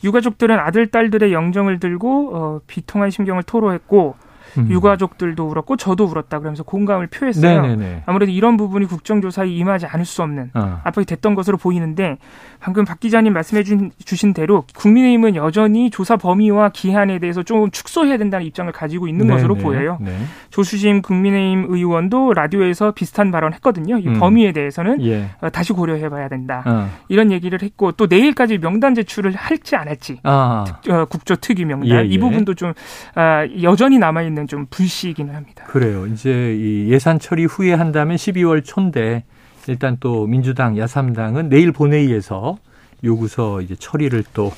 유가족들은 0.04 0.58
아들, 0.60 0.88
딸들의 0.88 1.34
영정을 1.34 1.80
들고 1.80 2.36
어, 2.36 2.62
비통한 2.68 3.12
심경을 3.12 3.44
토로했고 3.44 4.16
음. 4.58 4.70
유가족들도 4.70 5.48
울었고 5.48 5.78
저도 5.78 6.06
울었다 6.06 6.40
그러면서 6.40 6.64
공감을 6.64 7.08
표했어요. 7.08 7.62
네네네. 7.62 8.04
아무래도 8.06 8.32
이런 8.32 8.58
부분이 8.58 8.86
국정조사에 8.86 9.48
임하지 9.48 9.86
않을 9.86 10.06
수 10.06 10.22
없는 10.24 10.52
어. 10.54 10.82
압박이 10.84 11.06
됐던 11.06 11.36
것으로 11.36 11.58
보이는데 11.58 12.18
방금 12.60 12.86
박 12.86 13.00
기자님 13.00 13.34
말씀해 13.34 13.64
주신 14.04 14.34
대로 14.34 14.64
국민의힘은 14.76 15.36
여전히 15.36 15.90
조사 15.90 16.18
범위와 16.18 16.70
기한에 16.70 17.20
대해서 17.20 17.44
좀 17.44 17.70
축소해야 17.72 18.18
된다는 18.18 18.46
입장을 18.46 18.72
가지고 18.72 19.08
있는 19.08 19.28
네네. 19.28 19.36
것으로 19.36 19.56
보여요. 19.56 19.98
네. 20.02 20.18
조수심 20.50 21.02
국민의힘 21.02 21.68
의원도 21.70 22.34
라디오에서 22.34 22.92
비슷한 22.92 23.32
발언했거든요. 23.32 24.00
이 24.00 24.08
음. 24.08 24.20
범위에 24.20 24.52
대해서는 24.52 25.04
예. 25.06 25.30
어, 25.42 25.50
다시 25.50 25.74
고려해봐야 25.74 26.30
된다. 26.30 26.64
어. 26.66 26.90
이런 27.10 27.32
얘기를 27.32 27.62
했고 27.62 27.92
또 27.92 28.08
내일까지 28.08 28.58
명단 28.58 28.96
제출을 28.96 29.36
할지 29.36 29.76
안 29.76 29.88
할지 29.88 30.20
아. 30.24 30.66
특, 30.82 30.92
어, 30.92 31.06
국조 31.06 31.36
특위 31.36 31.66
명단 31.66 31.90
예, 31.90 31.96
예. 31.96 32.06
이 32.06 32.18
부분도 32.18 32.54
좀 32.56 32.74
아, 33.16 33.46
여전히 33.62 33.98
남아 34.00 34.24
있는 34.24 34.47
좀 34.48 34.68
불씨이기는 34.70 35.34
합니다. 35.34 35.66
그래요. 35.68 36.08
이제 36.08 36.56
이 36.56 36.89
예산 36.89 37.20
처리 37.20 37.46
후에 37.46 37.74
한다면 37.74 38.18
12월 38.18 38.63
초인데 38.63 39.24
일단 39.68 39.98
또 40.00 40.25
민주당, 40.25 40.77
야삼당은 40.77 41.50
내일 41.50 41.72
본회의에서 41.72 42.58
요구서 43.04 43.62
이제 43.62 43.75
처리를 43.77 44.24
또 44.34 44.51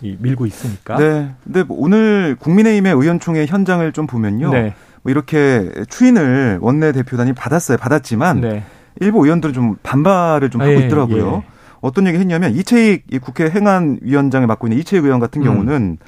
밀고 0.00 0.46
있으니까. 0.46 0.96
네. 0.96 1.34
근데 1.44 1.62
뭐 1.62 1.76
오늘 1.80 2.36
국민의힘의 2.38 2.92
의원총회 2.92 3.46
현장을 3.46 3.90
좀 3.92 4.06
보면요. 4.06 4.50
네. 4.50 4.74
뭐 5.02 5.10
이렇게 5.10 5.70
추인을 5.88 6.58
원내 6.60 6.92
대표단이 6.92 7.32
받았어요. 7.32 7.76
받았지만 7.78 8.40
네. 8.40 8.64
일부 9.00 9.24
의원들은 9.24 9.52
좀 9.52 9.76
반발을 9.82 10.50
좀 10.50 10.60
하고 10.60 10.72
예, 10.72 10.86
있더라고요. 10.86 11.42
예. 11.44 11.52
어떤 11.80 12.06
얘기 12.06 12.18
했냐면 12.18 12.54
이채익 12.54 13.06
국회 13.20 13.50
행안위원장을 13.50 14.46
맡고 14.46 14.68
있는 14.68 14.78
이채익 14.78 15.04
의원 15.04 15.18
같은 15.18 15.42
음. 15.42 15.44
경우는 15.44 15.98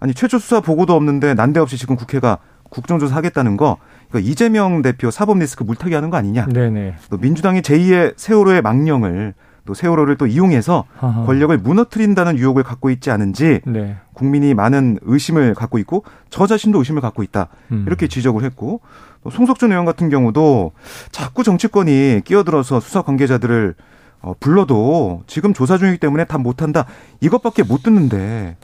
아니 0.00 0.14
최초 0.14 0.38
수사 0.38 0.60
보고도 0.60 0.94
없는데 0.94 1.34
난데없이 1.34 1.76
지금 1.76 1.96
국회가 1.96 2.38
국정조사 2.74 3.14
하겠다는 3.16 3.56
거 3.56 3.78
이거 4.10 4.18
이재명 4.18 4.82
대표 4.82 5.10
사법 5.10 5.38
리스크 5.38 5.62
물타기 5.62 5.94
하는 5.94 6.10
거 6.10 6.16
아니냐. 6.16 6.46
네네. 6.46 6.96
또 7.08 7.18
민주당이 7.18 7.62
제2의 7.62 8.14
세월호의 8.16 8.62
망령을 8.62 9.34
또 9.64 9.72
세월호를 9.72 10.16
또 10.16 10.26
이용해서 10.26 10.84
아하. 11.00 11.24
권력을 11.24 11.56
무너뜨린다는 11.56 12.36
유혹을 12.36 12.64
갖고 12.64 12.90
있지 12.90 13.10
않은지 13.10 13.60
네. 13.64 13.96
국민이 14.12 14.52
많은 14.52 14.98
의심을 15.02 15.54
갖고 15.54 15.78
있고 15.78 16.04
저 16.28 16.46
자신도 16.46 16.78
의심을 16.80 17.00
갖고 17.00 17.22
있다 17.22 17.48
음. 17.72 17.84
이렇게 17.86 18.06
지적을 18.06 18.44
했고 18.44 18.82
또 19.22 19.30
송석준 19.30 19.70
의원 19.70 19.86
같은 19.86 20.10
경우도 20.10 20.72
자꾸 21.12 21.44
정치권이 21.44 22.22
끼어들어서 22.24 22.80
수사 22.80 23.00
관계자들을 23.00 23.74
어, 24.20 24.34
불러도 24.38 25.22
지금 25.26 25.54
조사 25.54 25.78
중이기 25.78 25.98
때문에 25.98 26.24
다 26.24 26.36
못한다 26.36 26.84
이것밖에 27.20 27.62
못 27.62 27.82
듣는데 27.82 28.56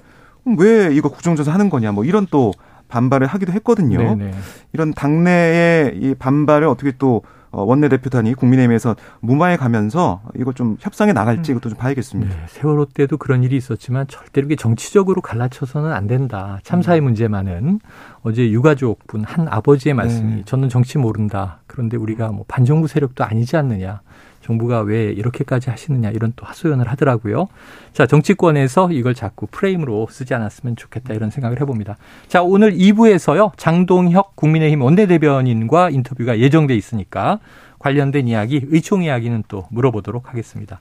왜 0.58 0.94
이거 0.94 1.08
국정조사 1.08 1.52
하는 1.52 1.70
거냐 1.70 1.92
뭐 1.92 2.04
이런 2.04 2.26
또 2.30 2.52
반발을 2.90 3.26
하기도 3.26 3.52
했거든요. 3.52 3.98
네네. 3.98 4.32
이런 4.72 4.92
당내의 4.92 5.96
이 5.96 6.14
반발을 6.14 6.68
어떻게 6.68 6.92
또 6.98 7.22
어, 7.52 7.64
원내대표단이 7.64 8.34
국민의힘에서 8.34 8.94
무마해 9.18 9.56
가면서 9.56 10.20
이거 10.36 10.52
좀 10.52 10.76
협상에 10.78 11.12
나갈지 11.12 11.50
음. 11.50 11.56
이것도 11.56 11.70
좀 11.70 11.78
봐야겠습니다. 11.78 12.32
네, 12.32 12.42
세월호 12.46 12.86
때도 12.94 13.16
그런 13.16 13.42
일이 13.42 13.56
있었지만 13.56 14.06
절대로 14.06 14.44
이게 14.44 14.54
정치적으로 14.54 15.20
갈라쳐서는 15.20 15.92
안 15.92 16.06
된다. 16.06 16.60
참사의 16.62 17.00
음. 17.00 17.04
문제만은 17.04 17.80
어제 18.22 18.48
유가족 18.50 19.06
분 19.08 19.24
한 19.24 19.48
아버지의 19.48 19.94
말씀이 19.94 20.34
네. 20.36 20.42
저는 20.44 20.68
정치 20.68 20.98
모른다. 20.98 21.58
그런데 21.66 21.96
우리가 21.96 22.28
뭐 22.28 22.44
반정부 22.46 22.86
세력도 22.86 23.24
아니지 23.24 23.56
않느냐. 23.56 24.00
정부가 24.40 24.80
왜 24.80 25.04
이렇게까지 25.12 25.70
하시느냐 25.70 26.10
이런 26.10 26.32
또 26.36 26.46
하소연을 26.46 26.88
하더라고요. 26.88 27.48
자, 27.92 28.06
정치권에서 28.06 28.90
이걸 28.92 29.14
자꾸 29.14 29.46
프레임으로 29.46 30.08
쓰지 30.10 30.34
않았으면 30.34 30.76
좋겠다 30.76 31.14
이런 31.14 31.30
생각을 31.30 31.60
해봅니다. 31.60 31.96
자, 32.28 32.42
오늘 32.42 32.72
2부에서요. 32.72 33.52
장동혁 33.56 34.36
국민의힘 34.36 34.82
원내대변인과 34.82 35.90
인터뷰가 35.90 36.38
예정돼 36.38 36.74
있으니까 36.74 37.40
관련된 37.78 38.28
이야기, 38.28 38.66
의총 38.68 39.02
이야기는 39.02 39.44
또 39.48 39.66
물어보도록 39.70 40.28
하겠습니다. 40.28 40.78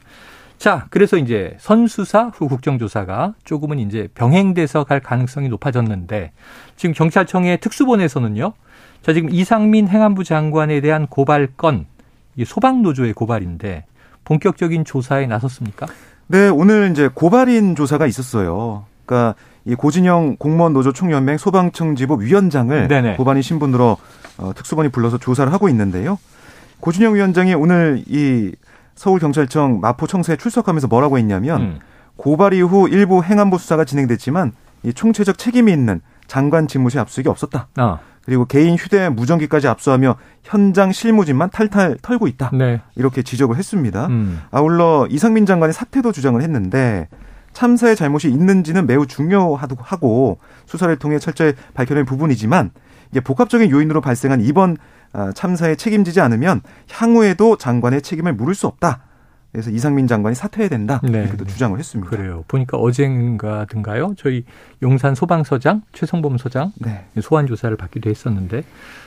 자, 0.58 0.88
그래서 0.90 1.16
이제 1.16 1.56
선수사 1.58 2.32
후 2.34 2.50
국정조사가 2.50 3.34
조금은 3.46 3.80
이제 3.80 4.10
병행돼서 4.14 4.84
갈 4.84 5.00
가능성이 5.00 5.48
높아졌는데 5.48 6.32
지금 6.76 6.94
경찰청의 6.94 7.62
특수본에서는요. 7.62 8.52
자, 9.02 9.14
지금 9.14 9.30
이상민 9.30 9.88
행안부 9.88 10.26
장관에 10.26 10.82
대한 10.82 11.08
고발 11.08 11.48
건 11.56 11.86
소방노조의 12.46 13.14
고발인데 13.14 13.86
본격적인 14.26 14.86
조사에 14.86 15.28
나섰습니까? 15.28 15.88
네, 16.28 16.48
오늘 16.50 16.92
이제 16.92 17.10
고발인 17.14 17.76
조사가 17.76 18.06
있었어요. 18.06 18.86
그러니까 19.06 19.36
이 19.66 19.76
고진영 19.76 20.38
공무원 20.38 20.74
노조 20.74 20.94
총연맹 20.94 21.38
소방청지부 21.38 22.22
위원장을 22.22 22.88
네네. 22.88 23.16
고발인 23.16 23.42
신분으로 23.42 23.98
어, 24.38 24.52
특수본이 24.56 24.90
불러서 24.90 25.18
조사를 25.18 25.52
하고 25.52 25.70
있는데요. 25.70 26.18
고진영 26.80 27.16
위원장이 27.16 27.54
오늘 27.56 28.04
이 28.08 28.52
서울경찰청 28.96 29.80
마포청사에 29.82 30.36
출석하면서 30.38 30.88
뭐라고 30.88 31.18
했냐면 31.18 31.62
음. 31.62 31.80
고발 32.16 32.54
이후 32.54 32.88
일부 32.90 33.24
행안부 33.24 33.58
수사가 33.58 33.86
진행됐지만 33.86 34.52
이 34.84 34.94
총체적 34.94 35.38
책임이 35.38 35.72
있는 35.72 36.02
장관 36.28 36.68
집무실 36.68 37.00
압수수색이 37.00 37.30
없었다. 37.30 37.68
아. 37.76 38.00
그리고 38.30 38.46
개인 38.46 38.76
휴대 38.76 39.10
무전기까지 39.10 39.68
압수하며 39.68 40.16
현장 40.44 40.92
실무진만 40.92 41.50
탈탈 41.50 41.98
털고 42.00 42.28
있다. 42.28 42.52
네. 42.54 42.80
이렇게 42.96 43.24
지적을 43.24 43.58
했습니다. 43.58 44.06
음. 44.06 44.40
아울러 44.52 45.08
이상민 45.10 45.48
장관의 45.48 45.74
사퇴도 45.74 46.12
주장을 46.12 46.40
했는데 46.40 47.08
참사의 47.54 47.96
잘못이 47.96 48.30
있는지는 48.30 48.86
매우 48.86 49.08
중요하고 49.08 50.38
수사를 50.68 50.96
통해 50.98 51.18
철저히 51.18 51.54
밝혀낸 51.74 52.06
부분이지만 52.06 52.70
이게 53.10 53.20
복합적인 53.20 53.72
요인으로 53.72 54.00
발생한 54.00 54.42
이번 54.42 54.78
아, 55.12 55.32
참사에 55.34 55.74
책임지지 55.74 56.22
않으면 56.22 56.62
향후에도 56.92 57.58
장관의 57.58 58.04
책임을 58.04 58.34
물을 58.34 58.54
수 58.54 58.68
없다. 58.68 59.02
그래서 59.52 59.72
이상민 59.72 60.06
장관이 60.08 60.36
사퇴해야 60.36 60.70
된다 60.70 61.02
네. 61.04 61.22
이렇게 61.22 61.38
또 61.38 61.46
주장을 61.46 61.78
했습니다. 61.78 62.10
그래요. 62.10 62.44
보니까 62.48 62.78
어젠가든가요. 62.78 64.14
저희 64.18 64.44
용산 64.84 65.16
소방서장 65.16 65.82
최성범 65.92 66.38
서장 66.38 66.72
네. 66.78 67.06
소환 67.22 67.48
조사를 67.48 67.76
받기도 67.76 68.10
했었는데 68.10 68.64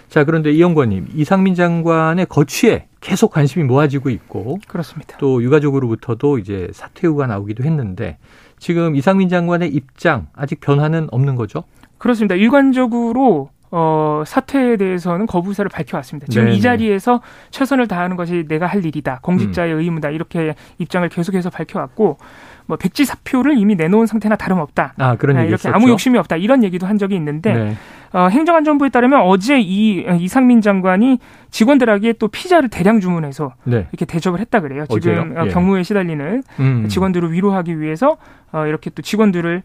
자 0.08 0.24
그런데 0.24 0.50
이영권님 0.50 1.10
이상민 1.14 1.54
장관의 1.54 2.26
거취에 2.26 2.88
계속 3.00 3.30
관심이 3.30 3.64
모아지고 3.64 4.10
있고 4.10 4.58
그렇습니다. 4.66 5.16
또 5.18 5.42
유가족으로부터도 5.42 6.38
이제 6.38 6.68
사퇴 6.72 7.06
후가 7.06 7.28
나오기도 7.28 7.62
했는데 7.64 8.18
지금 8.58 8.96
이상민 8.96 9.28
장관의 9.28 9.68
입장 9.70 10.26
아직 10.34 10.60
변화는 10.60 11.08
없는 11.12 11.36
거죠? 11.36 11.64
그렇습니다. 11.98 12.34
일관적으로 12.34 13.50
어, 13.74 14.22
사퇴에 14.26 14.76
대해서는 14.76 15.26
거부사를 15.26 15.68
밝혀왔습니다. 15.70 16.26
지금 16.28 16.48
네이 16.48 16.60
자리에서 16.60 17.22
최선을 17.50 17.88
다하는 17.88 18.16
것이 18.16 18.44
내가 18.46 18.66
할 18.66 18.84
일이다. 18.84 19.20
공직자의 19.22 19.72
음. 19.72 19.78
의무다. 19.80 20.10
이렇게 20.10 20.54
입장을 20.76 21.08
계속해서 21.08 21.48
밝혀왔고 21.48 22.18
뭐 22.66 22.76
백지 22.76 23.06
사표를 23.06 23.56
이미 23.56 23.74
내놓은 23.74 24.06
상태나 24.06 24.36
다름없다. 24.36 24.94
아 24.98 25.16
그런 25.16 25.36
네, 25.36 25.46
이렇게 25.46 25.70
아무 25.70 25.88
욕심이 25.88 26.18
없다 26.18 26.36
이런 26.36 26.62
얘기도 26.62 26.86
한 26.86 26.98
적이 26.98 27.16
있는데 27.16 27.54
네. 27.54 27.76
어, 28.12 28.28
행정안전부에 28.28 28.90
따르면 28.90 29.22
어제 29.22 29.58
이 29.58 30.04
이상민 30.20 30.60
장관이 30.60 31.18
직원들에게 31.50 32.12
또 32.14 32.28
피자를 32.28 32.68
대량 32.68 33.00
주문해서 33.00 33.54
네. 33.64 33.86
이렇게 33.90 34.04
대접을 34.04 34.38
했다 34.40 34.60
그래요. 34.60 34.84
지금 34.90 35.34
어, 35.36 35.46
예. 35.46 35.48
경무에 35.48 35.82
시달리는 35.82 36.42
음. 36.60 36.88
직원들을 36.88 37.32
위로하기 37.32 37.80
위해서 37.80 38.18
어, 38.52 38.66
이렇게 38.66 38.90
또 38.90 39.00
직원들을 39.00 39.62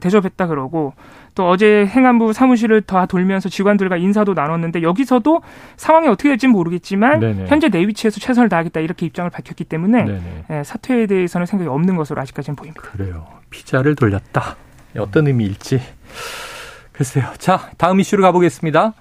대접했다 0.00 0.46
그러고 0.46 0.94
또 1.34 1.48
어제 1.48 1.86
행안부 1.86 2.32
사무실을 2.32 2.82
다 2.82 3.06
돌면서 3.06 3.48
직원들과 3.48 3.96
인사도 3.96 4.34
나눴는데 4.34 4.82
여기서도 4.82 5.42
상황이 5.76 6.08
어떻게 6.08 6.28
될지는 6.28 6.52
모르겠지만 6.52 7.20
네네. 7.20 7.46
현재 7.48 7.68
내 7.68 7.80
위치에서 7.80 8.20
최선을 8.20 8.48
다하겠다 8.48 8.80
이렇게 8.80 9.04
입장을 9.06 9.28
밝혔기 9.30 9.64
때문에 9.64 10.04
네, 10.48 10.64
사퇴에 10.64 11.06
대해서는 11.06 11.46
생각이 11.46 11.68
없는 11.68 11.96
것으로 11.96 12.20
아직까지는 12.22 12.56
보입니다. 12.56 12.82
그래요. 12.82 13.26
피자를 13.50 13.94
돌렸다. 13.94 14.56
어떤 14.98 15.26
의미일지 15.26 15.80
글쎄요. 16.92 17.26
자, 17.38 17.70
다음 17.76 17.98
이슈로 18.00 18.22
가보겠습니다. 18.22 18.94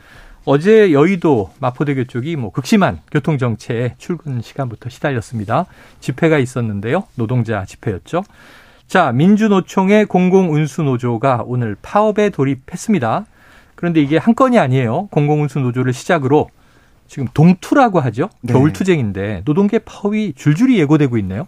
어제 0.45 0.91
여의도 0.91 1.51
마포대교 1.59 2.05
쪽이 2.05 2.35
뭐 2.35 2.51
극심한 2.51 2.99
교통 3.11 3.37
정체에 3.37 3.93
출근 3.97 4.41
시간부터 4.41 4.89
시달렸습니다. 4.89 5.67
집회가 6.01 6.37
있었는데요. 6.39 7.03
노동자 7.15 7.63
집회였죠. 7.63 8.23
자, 8.87 9.11
민주노총의 9.11 10.05
공공운수노조가 10.05 11.43
오늘 11.45 11.75
파업에 11.81 12.29
돌입했습니다. 12.29 13.25
그런데 13.75 14.01
이게 14.01 14.17
한 14.17 14.35
건이 14.35 14.59
아니에요. 14.59 15.07
공공운수노조를 15.07 15.93
시작으로 15.93 16.49
지금 17.07 17.27
동투라고 17.33 17.99
하죠. 17.99 18.29
네. 18.41 18.53
겨울투쟁인데 18.53 19.41
노동계 19.45 19.79
파업이 19.79 20.33
줄줄이 20.35 20.79
예고되고 20.79 21.17
있네요. 21.19 21.45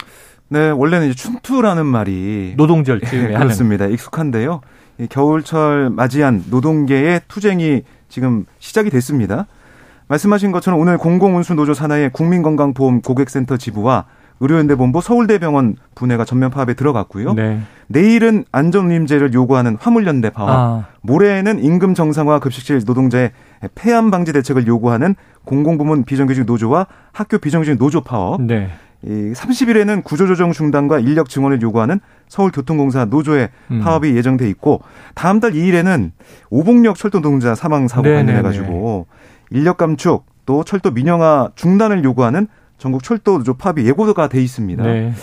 네, 0.48 0.70
원래는 0.70 1.08
이제 1.08 1.15
춘투라는 1.15 1.86
말이 1.86 2.54
노동절 2.58 3.01
즈음에 3.01 3.34
그렇습니다. 3.34 3.86
익숙한데요. 3.86 4.62
겨울철 5.10 5.89
맞이한 5.89 6.46
노동계의 6.50 7.22
투쟁이 7.27 7.84
지금 8.10 8.46
시작이 8.60 8.89
됐습니다. 8.89 9.48
말씀하신 10.08 10.51
것처럼 10.51 10.80
오늘 10.80 10.98
공공운수노조 10.98 11.74
산하의 11.74 12.12
국민건강보험 12.12 13.01
고객센터 13.01 13.58
지부와 13.58 14.06
의료연대본부 14.39 15.01
서울대병원 15.01 15.77
분해가 15.96 16.25
전면 16.25 16.51
파업에 16.51 16.74
들어갔고요. 16.74 17.34
네. 17.34 17.62
내일은 17.88 18.44
안전운임제를 18.51 19.34
요구하는 19.34 19.77
화물연대 19.80 20.32
파업, 20.32 20.50
아. 20.50 20.86
모레에는 21.01 21.63
임금 21.63 21.94
정상화 21.94 22.39
급식실 22.39 22.82
노동자의 22.86 23.32
폐암 23.75 24.12
방지 24.12 24.34
대책을 24.34 24.68
요구하는 24.68 25.15
공공부문 25.46 26.04
비정규직 26.04 26.46
노조와 26.46 26.88
학교 27.13 27.38
비정규직 27.38 27.77
노조 27.77 28.01
파업, 28.01 28.42
네. 28.42 28.70
이 29.04 29.34
30일에는 29.34 30.04
구조조정 30.04 30.51
중단과 30.51 31.00
인력 31.00 31.30
증원을 31.30 31.62
요구하는 31.62 32.00
서울교통공사 32.27 33.06
노조의 33.06 33.50
음. 33.70 33.82
파업이 33.82 34.15
예정돼 34.15 34.50
있고 34.50 34.82
다음 35.13 35.39
달 35.39 35.51
2일에는 35.51 36.12
오봉역 36.50 36.96
철도 36.96 37.20
노동자 37.20 37.54
사망 37.54 37.88
사고 37.88 38.04
관련해 38.04 38.42
가지고 38.42 39.06
인력 39.51 39.77
감축 39.77 40.25
또 40.48 40.63
철도 40.63 40.92
민영화 40.92 41.50
중단을 41.56 42.04
요구하는 42.04 42.48
전국 42.77 43.03
철도 43.03 43.38
노조 43.38 43.53
파업이 43.53 43.86
예고가 43.86 44.27
돼 44.27 44.41
있습니다. 44.41 44.84
네. 44.84 45.13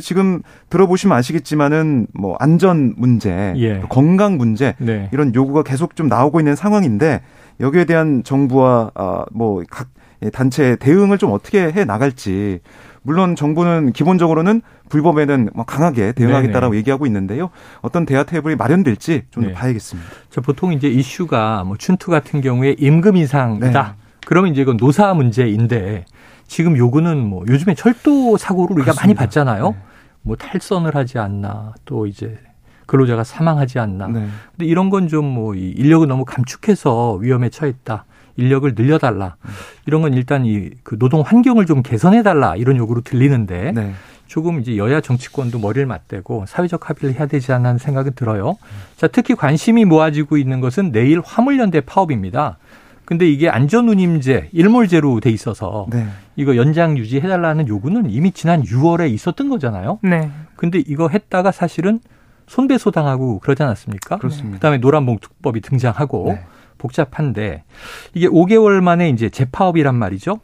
지금 0.00 0.42
들어보시면 0.68 1.16
아시겠지만은 1.16 2.06
뭐 2.14 2.36
안전 2.38 2.94
문제, 2.96 3.52
예. 3.56 3.80
건강 3.88 4.36
문제 4.36 4.74
네. 4.78 5.08
이런 5.12 5.34
요구가 5.34 5.62
계속 5.62 5.96
좀 5.96 6.08
나오고 6.08 6.40
있는 6.40 6.54
상황인데 6.54 7.22
여기에 7.58 7.84
대한 7.84 8.22
정부와 8.24 8.92
아뭐각 8.94 9.88
단체 10.32 10.76
대응을 10.76 11.18
좀 11.18 11.32
어떻게 11.32 11.72
해 11.72 11.84
나갈지 11.84 12.60
물론 13.02 13.34
정부는 13.34 13.92
기본적으로는 13.92 14.60
불법에는 14.90 15.50
뭐 15.54 15.64
강하게 15.64 16.12
대응하겠다라고 16.12 16.72
네네. 16.72 16.78
얘기하고 16.78 17.06
있는데요. 17.06 17.50
어떤 17.80 18.04
대화 18.04 18.24
테이블이 18.24 18.56
마련될지 18.56 19.22
좀더 19.30 19.48
네. 19.48 19.54
봐야겠습니다. 19.54 20.08
저 20.28 20.40
보통 20.40 20.72
이제 20.72 20.88
이슈가 20.88 21.64
뭐 21.64 21.76
춘투 21.76 22.10
같은 22.10 22.40
경우에 22.40 22.76
임금 22.78 23.16
인상이다. 23.16 23.96
네. 23.98 24.06
그러면 24.26 24.52
이제 24.52 24.62
이건 24.62 24.76
노사 24.76 25.14
문제인데 25.14 26.04
지금 26.50 26.76
요구는 26.76 27.18
뭐 27.24 27.44
요즘에 27.48 27.74
철도 27.76 28.36
사고를 28.36 28.74
우리가 28.74 28.86
그렇습니다. 28.92 29.02
많이 29.06 29.14
봤잖아요. 29.14 29.70
네. 29.70 29.76
뭐 30.22 30.34
탈선을 30.36 30.96
하지 30.96 31.18
않나 31.20 31.74
또 31.84 32.06
이제 32.08 32.36
근로자가 32.86 33.22
사망하지 33.22 33.78
않나. 33.78 34.08
네. 34.08 34.26
근데 34.56 34.66
이런 34.66 34.90
건 34.90 35.06
좀 35.06 35.24
뭐 35.24 35.54
인력을 35.54 36.06
너무 36.08 36.24
감축해서 36.24 37.14
위험에 37.14 37.50
처했다. 37.50 38.04
인력을 38.36 38.74
늘려달라. 38.74 39.36
이런 39.86 40.02
건 40.02 40.12
일단 40.12 40.44
이 40.44 40.70
그 40.82 40.98
노동 40.98 41.20
환경을 41.20 41.66
좀 41.66 41.82
개선해달라 41.84 42.56
이런 42.56 42.76
요구로 42.76 43.02
들리는데 43.02 43.70
네. 43.72 43.92
조금 44.26 44.60
이제 44.60 44.76
여야 44.76 45.00
정치권도 45.00 45.60
머리를 45.60 45.86
맞대고 45.86 46.46
사회적 46.48 46.90
합의를 46.90 47.14
해야 47.16 47.26
되지 47.28 47.52
않나 47.52 47.68
하는 47.68 47.78
생각은 47.78 48.14
들어요. 48.16 48.56
자, 48.96 49.06
특히 49.06 49.36
관심이 49.36 49.84
모아지고 49.84 50.36
있는 50.36 50.60
것은 50.60 50.90
내일 50.90 51.20
화물연대 51.24 51.82
파업입니다. 51.82 52.58
근데 53.04 53.28
이게 53.28 53.48
안전운임제, 53.48 54.50
일몰제로 54.52 55.18
돼 55.18 55.30
있어서 55.30 55.86
네. 55.90 56.06
이거 56.40 56.56
연장 56.56 56.96
유지해달라는 56.96 57.68
요구는 57.68 58.08
이미 58.10 58.32
지난 58.32 58.62
6월에 58.62 59.10
있었던 59.10 59.50
거잖아요. 59.50 59.98
네. 60.02 60.30
근데 60.56 60.82
이거 60.86 61.08
했다가 61.08 61.52
사실은 61.52 62.00
손배소 62.46 62.90
당하고 62.92 63.40
그러지 63.40 63.62
않았습니까? 63.62 64.16
그렇습니다. 64.16 64.56
그다음에 64.56 64.78
노란봉투법이 64.78 65.60
등장하고 65.60 66.32
네. 66.32 66.40
복잡한데 66.78 67.64
이게 68.14 68.26
5개월 68.26 68.80
만에 68.80 69.10
이제 69.10 69.28
재파업이란 69.28 69.94
말이죠. 69.94 70.40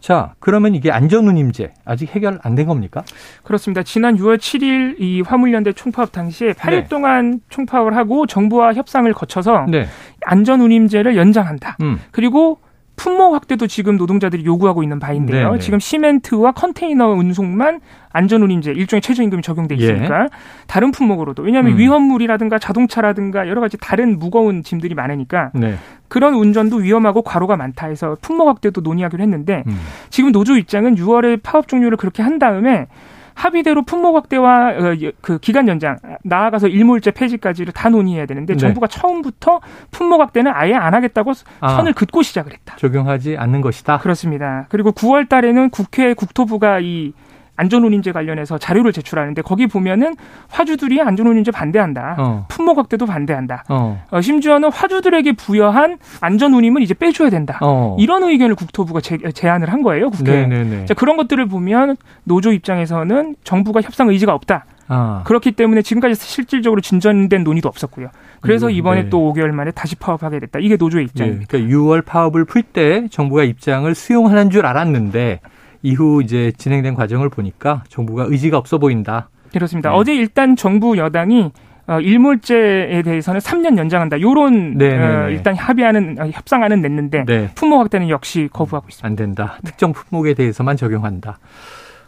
자, 0.00 0.34
그러면 0.38 0.74
이게 0.76 0.92
안전운임제 0.92 1.72
아직 1.84 2.14
해결 2.14 2.38
안 2.42 2.54
된 2.54 2.66
겁니까? 2.66 3.02
그렇습니다. 3.42 3.82
지난 3.82 4.16
6월 4.16 4.36
7일 4.36 5.00
이 5.00 5.22
화물연대 5.22 5.72
총파업 5.72 6.12
당시에 6.12 6.52
8일 6.52 6.70
네. 6.70 6.86
동안 6.88 7.40
총파업을 7.48 7.96
하고 7.96 8.26
정부와 8.26 8.74
협상을 8.74 9.12
거쳐서 9.14 9.66
네. 9.68 9.86
안전운임제를 10.26 11.16
연장한다. 11.16 11.78
음. 11.80 11.98
그리고 12.12 12.60
품목 12.96 13.34
확대도 13.34 13.66
지금 13.66 13.96
노동자들이 13.96 14.44
요구하고 14.44 14.82
있는 14.82 14.98
바인데요. 14.98 15.48
네네. 15.48 15.58
지금 15.60 15.78
시멘트와 15.80 16.52
컨테이너 16.52 17.08
운송만 17.08 17.80
안전운임제 18.12 18.72
일종의 18.72 19.02
최저임금이 19.02 19.42
적용돼 19.42 19.74
있으니까 19.74 20.22
예. 20.22 20.28
다른 20.66 20.92
품목으로도 20.92 21.42
왜냐하면 21.42 21.72
음. 21.72 21.78
위험물이라든가 21.78 22.58
자동차라든가 22.58 23.48
여러 23.48 23.60
가지 23.60 23.76
다른 23.80 24.18
무거운 24.18 24.62
짐들이 24.62 24.94
많으니까 24.94 25.50
네. 25.54 25.74
그런 26.08 26.34
운전도 26.34 26.76
위험하고 26.76 27.22
과로가 27.22 27.56
많다 27.56 27.88
해서 27.88 28.16
품목 28.20 28.46
확대도 28.46 28.82
논의하기로 28.82 29.22
했는데 29.22 29.64
음. 29.66 29.76
지금 30.10 30.30
노조 30.30 30.56
입장은 30.56 30.94
6월에 30.94 31.40
파업 31.42 31.66
종료를 31.66 31.96
그렇게 31.96 32.22
한 32.22 32.38
다음에 32.38 32.86
합의대로 33.34 33.82
품목 33.82 34.16
확대와 34.16 34.70
어, 34.70 34.96
그 35.20 35.38
기간 35.38 35.68
연장 35.68 35.98
나아가서 36.22 36.68
일몰제 36.68 37.10
폐지까지를 37.12 37.72
다 37.72 37.88
논의해야 37.88 38.26
되는데 38.26 38.54
네. 38.54 38.58
정부가 38.58 38.86
처음부터 38.86 39.60
품목 39.90 40.20
확대는 40.20 40.52
아예 40.54 40.74
안 40.74 40.94
하겠다고 40.94 41.32
아, 41.60 41.76
선을 41.76 41.92
긋고 41.92 42.22
시작을 42.22 42.52
했다. 42.52 42.76
적용하지 42.76 43.36
않는 43.36 43.60
것이다. 43.60 43.98
그렇습니다. 43.98 44.66
그리고 44.68 44.92
9월 44.92 45.28
달에는 45.28 45.70
국회 45.70 46.14
국토부가 46.14 46.80
이 46.80 47.12
안전운임제 47.56 48.12
관련해서 48.12 48.58
자료를 48.58 48.92
제출하는데 48.92 49.42
거기 49.42 49.66
보면은 49.66 50.14
화주들이 50.48 51.00
안전운임제 51.00 51.50
반대한다. 51.50 52.16
어. 52.18 52.46
품목 52.48 52.78
확대도 52.78 53.06
반대한다. 53.06 53.64
어. 53.68 54.02
어, 54.10 54.20
심지어는 54.20 54.72
화주들에게 54.72 55.32
부여한 55.32 55.98
안전운임을 56.20 56.82
이제 56.82 56.94
빼줘야 56.94 57.30
된다. 57.30 57.58
어. 57.62 57.96
이런 57.98 58.22
의견을 58.24 58.54
국토부가 58.54 59.00
제, 59.00 59.18
제안을 59.18 59.72
한 59.72 59.82
거예요. 59.82 60.10
국회에. 60.10 60.84
자, 60.86 60.94
그런 60.94 61.16
것들을 61.16 61.46
보면 61.46 61.96
노조 62.24 62.52
입장에서는 62.52 63.36
정부가 63.44 63.80
협상 63.82 64.08
의지가 64.08 64.34
없다. 64.34 64.64
아. 64.86 65.22
그렇기 65.24 65.52
때문에 65.52 65.82
지금까지 65.82 66.14
실질적으로 66.14 66.80
진전된 66.80 67.42
논의도 67.44 67.68
없었고요. 67.68 68.08
그래서 68.40 68.66
음, 68.66 68.72
이번에 68.72 69.04
네. 69.04 69.08
또 69.08 69.32
5개월 69.32 69.50
만에 69.52 69.70
다시 69.70 69.96
파업하게 69.96 70.40
됐다. 70.40 70.58
이게 70.58 70.76
노조의 70.76 71.04
입장입니다. 71.06 71.46
네. 71.46 71.46
그러니까 71.48 71.74
6월 71.74 72.04
파업을 72.04 72.44
풀 72.44 72.62
때 72.62 73.06
정부가 73.10 73.44
입장을 73.44 73.94
수용하는 73.94 74.50
줄 74.50 74.66
알았는데 74.66 75.40
이후 75.84 76.22
이제 76.22 76.50
진행된 76.56 76.94
과정을 76.94 77.28
보니까 77.28 77.84
정부가 77.88 78.24
의지가 78.28 78.56
없어 78.56 78.78
보인다. 78.78 79.28
그렇습니다. 79.52 79.90
네. 79.90 79.96
어제 79.96 80.14
일단 80.14 80.56
정부 80.56 80.96
여당이 80.96 81.52
어, 81.86 82.00
일몰제에 82.00 83.02
대해서는 83.02 83.40
3년 83.40 83.76
연장한다. 83.76 84.22
요런 84.22 84.78
네, 84.78 84.96
네, 84.96 85.04
어, 85.04 85.28
일단 85.28 85.54
합의하는 85.54 86.16
어, 86.18 86.26
협상안은 86.32 86.80
냈는데 86.80 87.24
네. 87.26 87.50
품목 87.54 87.80
확대는 87.80 88.08
역시 88.08 88.48
거부하고 88.50 88.86
있습니다. 88.88 89.06
안 89.06 89.14
된다. 89.14 89.58
특정 89.62 89.92
품목에 89.92 90.32
대해서만 90.32 90.78
적용한다. 90.78 91.38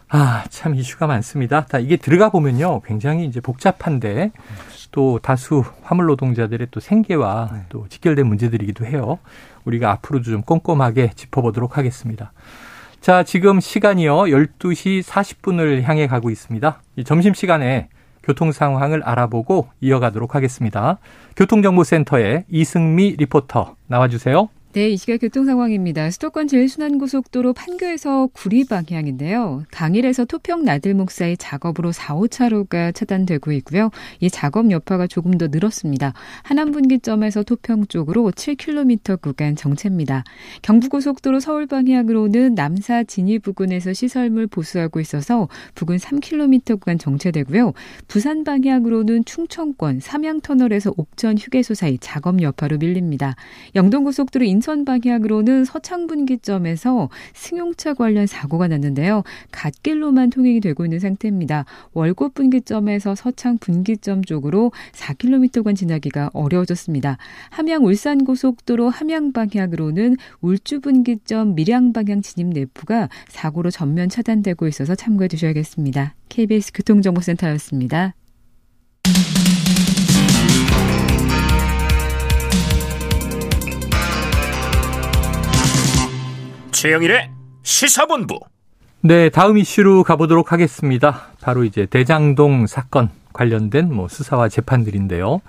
아, 0.09 0.43
참 0.49 0.73
이슈가 0.73 1.05
많습니다. 1.05 1.65
다 1.65 1.77
이게 1.77 1.97
들어가 1.97 2.29
보면요. 2.29 2.81
굉장히 2.81 3.25
이제 3.25 3.39
복잡한데 3.39 4.31
또 4.91 5.19
다수 5.21 5.63
화물 5.83 6.07
노동자들의 6.07 6.69
또 6.71 6.79
생계와 6.79 7.49
네. 7.53 7.59
또 7.69 7.85
직결된 7.89 8.25
문제들이기도 8.25 8.87
해요. 8.87 9.19
우리가 9.65 9.91
앞으로도 9.91 10.31
좀 10.31 10.41
꼼꼼하게 10.41 11.11
짚어보도록 11.13 11.77
하겠습니다. 11.77 12.31
자, 13.01 13.23
지금 13.23 13.59
시간이요. 13.59 14.13
12시 14.23 15.03
40분을 15.03 15.83
향해 15.83 16.07
가고 16.07 16.29
있습니다. 16.29 16.81
이 16.97 17.03
점심시간에 17.03 17.89
교통 18.23 18.51
상황을 18.51 19.03
알아보고 19.03 19.69
이어가도록 19.79 20.35
하겠습니다. 20.35 20.97
교통정보센터의 21.37 22.43
이승미 22.49 23.15
리포터 23.17 23.75
나와주세요. 23.87 24.49
네, 24.77 24.91
이 24.91 24.97
시각 24.97 25.21
교통 25.21 25.45
상황입니다. 25.45 26.11
수도권 26.11 26.47
제일순환고속도로 26.47 27.53
판교에서 27.53 28.27
구리 28.31 28.63
방향인데요. 28.63 29.63
강일에서 29.71 30.25
토평 30.25 30.65
나들목 30.65 31.09
사이 31.09 31.35
작업으로 31.35 31.91
4, 31.91 32.15
5차로가 32.15 32.93
차단되고 32.93 33.53
있고요. 33.53 33.89
이 34.19 34.29
작업 34.29 34.69
여파가 34.69 35.07
조금 35.07 35.39
더 35.39 35.47
늘었습니다. 35.47 36.13
하남분기점에서 36.43 37.41
토평 37.41 37.87
쪽으로 37.87 38.29
7km 38.29 39.19
구간 39.19 39.55
정체입니다. 39.55 40.23
경부고속도로 40.61 41.39
서울 41.39 41.65
방향으로는 41.65 42.53
남사 42.53 43.03
진입 43.05 43.41
부근에서 43.41 43.93
시설물 43.93 44.45
보수하고 44.45 44.99
있어서 44.99 45.47
부근 45.73 45.97
3km 45.97 46.79
구간 46.79 46.99
정체되고요. 46.99 47.73
부산 48.07 48.43
방향으로는 48.43 49.25
충청권 49.25 50.01
삼양터널에서 50.01 50.93
옥천 50.97 51.39
휴게소 51.39 51.73
사이 51.73 51.97
작업 51.97 52.43
여파로 52.43 52.77
밀립니다. 52.77 53.35
영동고속도로 53.73 54.45
인천 54.45 54.66
인천 54.67 54.83
방향으로는 54.83 55.63
서창분기점에서 55.63 57.09
승용차 57.33 57.93
관련 57.93 58.27
사고가 58.27 58.67
났는데요. 58.67 59.23
갓길로만 59.51 60.29
통행이 60.29 60.59
되고 60.59 60.83
있는 60.83 60.99
상태입니다. 60.99 61.63
월곶 61.93 62.33
분기점에서 62.33 63.15
서창 63.15 63.59
분기점 63.59 64.25
쪽으로 64.25 64.73
4km간 64.91 65.73
지나기가 65.73 66.31
어려워졌습니다. 66.33 67.17
함양 67.49 67.85
울산 67.85 68.25
고속도로 68.25 68.89
함양 68.89 69.31
방향으로는 69.31 70.17
울주 70.41 70.81
분기점 70.81 71.55
밀양 71.55 71.93
방향 71.93 72.21
진입 72.21 72.47
내부가 72.47 73.07
사고로 73.29 73.71
전면 73.71 74.09
차단되고 74.09 74.67
있어서 74.67 74.95
참고해 74.95 75.29
주셔야겠습니다. 75.29 76.13
KBS 76.27 76.73
교통정보센터였습니다. 76.73 78.15
최영일의 86.79 87.31
시사본부. 87.63 88.39
네, 89.01 89.29
다음 89.29 89.57
이슈로 89.57 90.03
가보도록 90.03 90.51
하겠습니다. 90.51 91.23
바로 91.41 91.63
이제 91.63 91.87
대장동 91.87 92.67
사건 92.67 93.09
관련된 93.33 93.91
뭐 93.91 94.07
수사와 94.07 94.47
재판들인데요. 94.47 95.41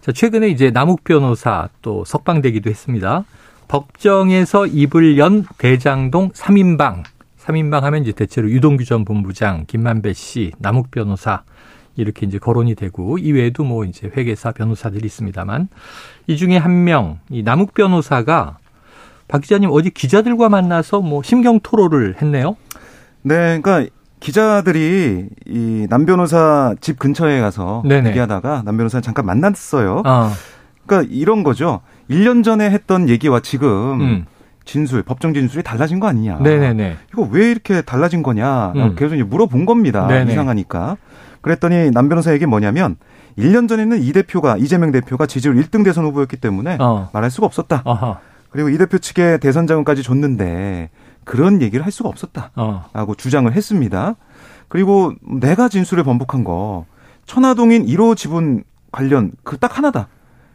자, 0.00 0.10
최근에 0.10 0.48
이제 0.48 0.72
남욱 0.72 1.04
변호사 1.04 1.68
또 1.80 2.04
석방되기도 2.04 2.70
했습니다. 2.70 3.24
법정에서 3.68 4.66
입을 4.66 5.16
연 5.16 5.46
대장동 5.58 6.30
3인방. 6.30 7.04
3인방 7.38 7.82
하면 7.82 8.02
이제 8.02 8.10
대체로 8.10 8.50
유동규 8.50 8.84
전 8.84 9.04
본부장, 9.04 9.66
김만배 9.68 10.12
씨, 10.12 10.50
남욱 10.58 10.90
변호사 10.90 11.44
이렇게 11.94 12.26
이제 12.26 12.38
거론이 12.38 12.74
되고 12.74 13.16
이외에도 13.18 13.62
뭐 13.62 13.84
이제 13.84 14.08
회계사 14.08 14.50
변호사들이 14.50 15.06
있습니다만 15.06 15.68
이 16.26 16.36
중에 16.36 16.56
한 16.56 16.82
명, 16.82 17.20
이 17.30 17.44
남욱 17.44 17.74
변호사가 17.74 18.58
박 19.28 19.40
기자님 19.42 19.70
어디 19.72 19.90
기자들과 19.90 20.48
만나서 20.48 21.00
뭐 21.00 21.22
심경 21.22 21.60
토로를 21.60 22.16
했네요. 22.20 22.56
네, 23.22 23.58
그러니까 23.60 23.90
기자들이 24.20 25.26
이 25.46 25.86
남 25.90 26.06
변호사 26.06 26.74
집 26.80 26.98
근처에 26.98 27.40
가서 27.40 27.82
네네. 27.86 28.10
얘기하다가 28.10 28.62
남 28.64 28.76
변호사를 28.76 29.02
잠깐 29.02 29.26
만났어요. 29.26 30.02
어. 30.04 30.30
그러니까 30.86 31.10
이런 31.14 31.42
거죠. 31.42 31.80
1년 32.10 32.44
전에 32.44 32.70
했던 32.70 33.08
얘기와 33.08 33.40
지금 33.40 34.00
음. 34.00 34.26
진술, 34.64 35.02
법정 35.02 35.34
진술이 35.34 35.62
달라진 35.62 36.00
거 36.00 36.06
아니냐. 36.06 36.38
네네네. 36.38 36.96
이거 37.12 37.28
왜 37.30 37.50
이렇게 37.50 37.82
달라진 37.82 38.22
거냐. 38.22 38.72
음. 38.76 38.94
계속 38.96 39.14
물어본 39.16 39.66
겁니다. 39.66 40.06
네네. 40.06 40.32
이상하니까. 40.32 40.96
그랬더니 41.42 41.90
남 41.90 42.08
변호사 42.08 42.32
얘기 42.32 42.46
뭐냐면 42.46 42.96
1년 43.38 43.68
전에는 43.68 44.02
이 44.02 44.12
대표가 44.12 44.56
이재명 44.56 44.90
대표가 44.90 45.26
지지율 45.26 45.56
1등 45.56 45.84
대선 45.84 46.04
후보였기 46.04 46.36
때문에 46.38 46.78
어. 46.80 47.10
말할 47.12 47.30
수가 47.30 47.46
없었다. 47.46 47.82
어허. 47.84 48.16
그리고 48.54 48.68
이 48.68 48.78
대표 48.78 48.98
측에 48.98 49.38
대선 49.38 49.66
자금까지 49.66 50.04
줬는데 50.04 50.88
그런 51.24 51.60
얘기를 51.60 51.84
할 51.84 51.90
수가 51.90 52.08
없었다라고 52.08 52.52
어. 52.94 53.14
주장을 53.16 53.52
했습니다. 53.52 54.14
그리고 54.68 55.12
내가 55.22 55.68
진술을 55.68 56.04
번복한 56.04 56.44
거 56.44 56.86
천화동인 57.26 57.84
1호 57.84 58.16
지분 58.16 58.62
관련 58.92 59.32
그 59.42 59.56
딱 59.58 59.76
하나다. 59.76 60.06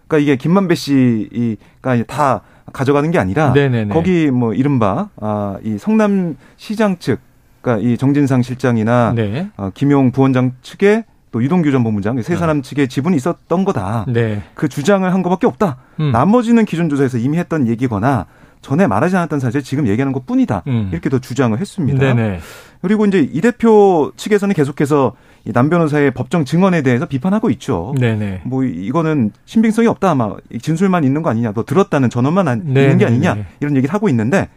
그러니까 0.08 0.24
이게 0.24 0.38
김만배 0.38 0.76
씨가 0.76 2.04
다 2.08 2.42
가져가는 2.72 3.12
게 3.12 3.20
아니라 3.20 3.52
네네네. 3.52 3.94
거기 3.94 4.32
뭐 4.32 4.54
이른바 4.54 5.10
아이 5.20 5.78
성남 5.78 6.38
시장 6.56 7.00
측 7.00 7.20
그러니까 7.62 7.86
이 7.86 7.98
정진상 7.98 8.44
실장이나 8.44 9.12
네. 9.14 9.50
어, 9.58 9.72
김용 9.74 10.12
부원장 10.12 10.54
측에 10.62 11.04
또 11.32 11.44
유동규 11.44 11.72
전 11.72 11.84
본부장 11.84 12.22
세 12.22 12.34
네. 12.34 12.40
사람 12.40 12.62
측에 12.62 12.88
지분이 12.88 13.16
있었던 13.18 13.66
거다. 13.66 14.06
네. 14.08 14.42
그 14.56 14.68
주장을 14.68 15.12
한 15.12 15.22
것밖에 15.22 15.48
없다. 15.48 15.78
음. 16.00 16.12
나머지는 16.12 16.66
기존 16.66 16.90
조사에서 16.90 17.18
이미 17.18 17.38
했던 17.38 17.68
얘기거나 17.68 18.26
전에 18.62 18.88
말하지 18.88 19.16
않았던 19.16 19.40
사실 19.40 19.64
지금 19.64 19.88
얘기하는 19.88 20.12
것 20.12 20.26
뿐이다. 20.26 20.64
음. 20.68 20.90
이렇게 20.92 21.10
더 21.10 21.20
주장을 21.20 21.58
했습니다. 21.58 22.00
네네. 22.00 22.40
그리고 22.82 23.06
이제 23.06 23.20
이 23.32 23.42
대표 23.42 24.12
측에서는 24.16 24.54
계속해서 24.54 25.14
이남 25.46 25.70
변호사의 25.70 26.12
법정 26.12 26.44
증언에 26.46 26.82
대해서 26.82 27.06
비판하고 27.06 27.50
있죠. 27.52 27.94
네네. 27.98 28.42
뭐 28.44 28.64
이거는 28.64 29.32
신빙성이 29.46 29.88
없다. 29.88 30.12
아마 30.12 30.36
진술만 30.62 31.04
있는 31.04 31.22
거 31.22 31.30
아니냐. 31.30 31.54
너 31.54 31.64
들었다는 31.64 32.10
전원만 32.10 32.46
네네. 32.46 32.82
있는 32.82 32.98
게 32.98 33.06
아니냐. 33.06 33.38
이런 33.62 33.76
얘기를 33.78 33.94
하고 33.94 34.10
있는데 34.10 34.50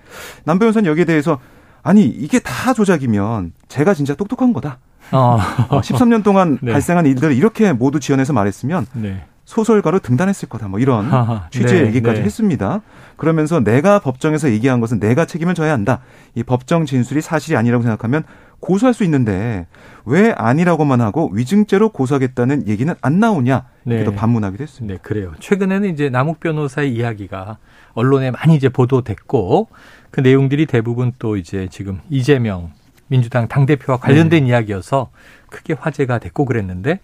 남 0.45 0.59
변호사는 0.59 0.89
여기에 0.91 1.05
대해서 1.05 1.39
아니 1.83 2.05
이게 2.05 2.39
다 2.39 2.73
조작이면 2.75 3.53
제가 3.69 3.95
진짜 3.95 4.15
똑똑한 4.15 4.53
거다. 4.53 4.79
어. 5.13 5.39
13년 5.69 6.21
어, 6.21 6.23
동안 6.23 6.59
네. 6.63 6.73
발생한 6.73 7.07
일들을 7.07 7.35
이렇게 7.35 7.73
모두 7.73 8.01
지원해서 8.01 8.33
말했으면 8.33 8.87
네. 8.95 9.25
소설가로 9.45 9.99
등단했을 9.99 10.49
거다. 10.49 10.69
뭐 10.69 10.79
이런 10.79 11.13
아하, 11.13 11.49
취지의 11.51 11.83
네, 11.83 11.87
얘기까지 11.89 12.21
네. 12.21 12.25
했습니다. 12.25 12.81
그러면서 13.17 13.61
내가 13.61 13.99
법정에서 13.99 14.51
얘기한 14.51 14.81
것은 14.81 14.99
내가 14.99 15.25
책임을 15.25 15.55
져야 15.55 15.73
한다. 15.73 16.01
이 16.35 16.43
법정 16.43 16.87
진술이 16.87 17.21
사실이 17.21 17.57
아니라고 17.57 17.83
생각하면 17.83 18.25
고소할 18.61 18.95
수 18.95 19.03
있는데 19.05 19.67
왜 20.05 20.33
아니라고만 20.33 21.01
하고 21.01 21.29
위증죄로 21.33 21.91
고소하겠다는 21.91 22.69
얘기는 22.69 22.95
안 23.03 23.21
나오냐 23.21 23.65
네. 23.85 24.05
반문하기도 24.05 24.63
했습니다. 24.63 24.95
네, 24.95 25.01
그래요. 25.03 25.33
최근에는 25.41 25.91
이제 25.91 26.09
남욱 26.09 26.39
변호사의 26.41 26.95
이야기가 26.95 27.59
언론에 27.95 28.31
많이 28.31 28.55
이제 28.55 28.69
보도됐고 28.69 29.69
그 30.11 30.21
내용들이 30.21 30.67
대부분 30.67 31.13
또 31.19 31.37
이제 31.37 31.69
지금 31.71 32.01
이재명 32.09 32.71
민주당 33.13 33.47
당대표와 33.47 33.99
관련된 33.99 34.45
네. 34.45 34.49
이야기여서 34.51 35.11
크게 35.51 35.75
화제가 35.75 36.19
됐고 36.19 36.47
그랬는데 36.47 37.01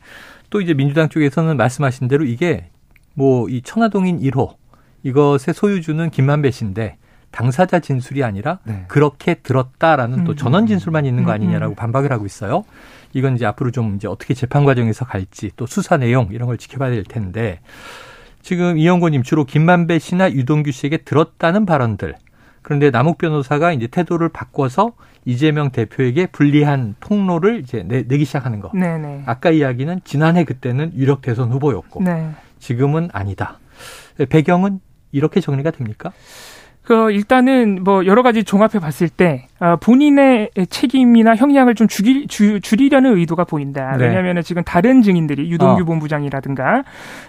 또 0.48 0.62
이제 0.62 0.72
민주당 0.72 1.10
쪽에서는 1.10 1.54
말씀하신 1.56 2.08
대로 2.08 2.24
이게 2.24 2.70
뭐 3.12 3.46
이 3.50 3.60
천화동인 3.62 4.20
1호 4.20 4.54
이것의 5.02 5.52
소유주는 5.54 6.08
김만배 6.08 6.50
씨인데 6.50 6.96
당사자 7.30 7.78
진술이 7.78 8.24
아니라 8.24 8.58
네. 8.64 8.86
그렇게 8.88 9.34
들었다라는 9.34 10.20
음. 10.20 10.24
또 10.24 10.34
전원 10.34 10.66
진술만 10.66 11.04
있는 11.04 11.24
거 11.24 11.30
음, 11.30 11.32
음. 11.32 11.34
아니냐라고 11.34 11.74
반박을 11.74 12.10
하고 12.10 12.24
있어요. 12.24 12.64
이건 13.12 13.34
이제 13.34 13.44
앞으로 13.44 13.70
좀 13.70 13.96
이제 13.96 14.08
어떻게 14.08 14.32
재판 14.32 14.64
과정에서 14.64 15.04
갈지 15.04 15.50
또 15.56 15.66
수사 15.66 15.98
내용 15.98 16.28
이런 16.32 16.46
걸 16.46 16.56
지켜봐야 16.56 16.90
될 16.90 17.04
텐데 17.04 17.60
지금 18.40 18.78
이영고님 18.78 19.22
주로 19.24 19.44
김만배 19.44 19.98
씨나 19.98 20.32
유동규 20.32 20.72
씨에게 20.72 20.98
들었다는 20.98 21.66
발언들 21.66 22.14
그런데 22.62 22.90
남욱 22.90 23.18
변호사가 23.18 23.72
이제 23.72 23.86
태도를 23.86 24.30
바꿔서 24.30 24.92
이재명 25.28 25.70
대표에게 25.70 26.28
불리한 26.28 26.94
통로를 27.00 27.60
이제 27.60 27.84
내, 27.86 28.02
기 28.02 28.24
시작하는 28.24 28.60
거. 28.60 28.70
네네. 28.72 29.24
아까 29.26 29.50
이야기는 29.50 30.00
지난해 30.02 30.44
그때는 30.44 30.92
유력 30.96 31.20
대선 31.20 31.52
후보였고 31.52 32.02
네. 32.02 32.30
지금은 32.58 33.10
아니다. 33.12 33.58
배경은 34.30 34.80
이렇게 35.12 35.40
정리가 35.42 35.70
됩니까? 35.72 36.12
그 36.82 37.10
일단은 37.10 37.84
뭐 37.84 38.06
여러 38.06 38.22
가지 38.22 38.42
종합해 38.42 38.78
봤을 38.80 39.10
때 39.10 39.46
어, 39.60 39.76
본인의 39.76 40.52
책임이나 40.70 41.36
형량을 41.36 41.74
좀 41.74 41.88
줄이, 41.88 42.26
주, 42.26 42.62
줄이려는 42.62 43.18
의도가 43.18 43.44
보인다. 43.44 43.98
네. 43.98 44.06
왜냐하면 44.06 44.42
지금 44.42 44.64
다른 44.64 45.02
증인들이 45.02 45.50
유동규 45.50 45.82
어. 45.82 45.84
본부장이라든가 45.84 46.84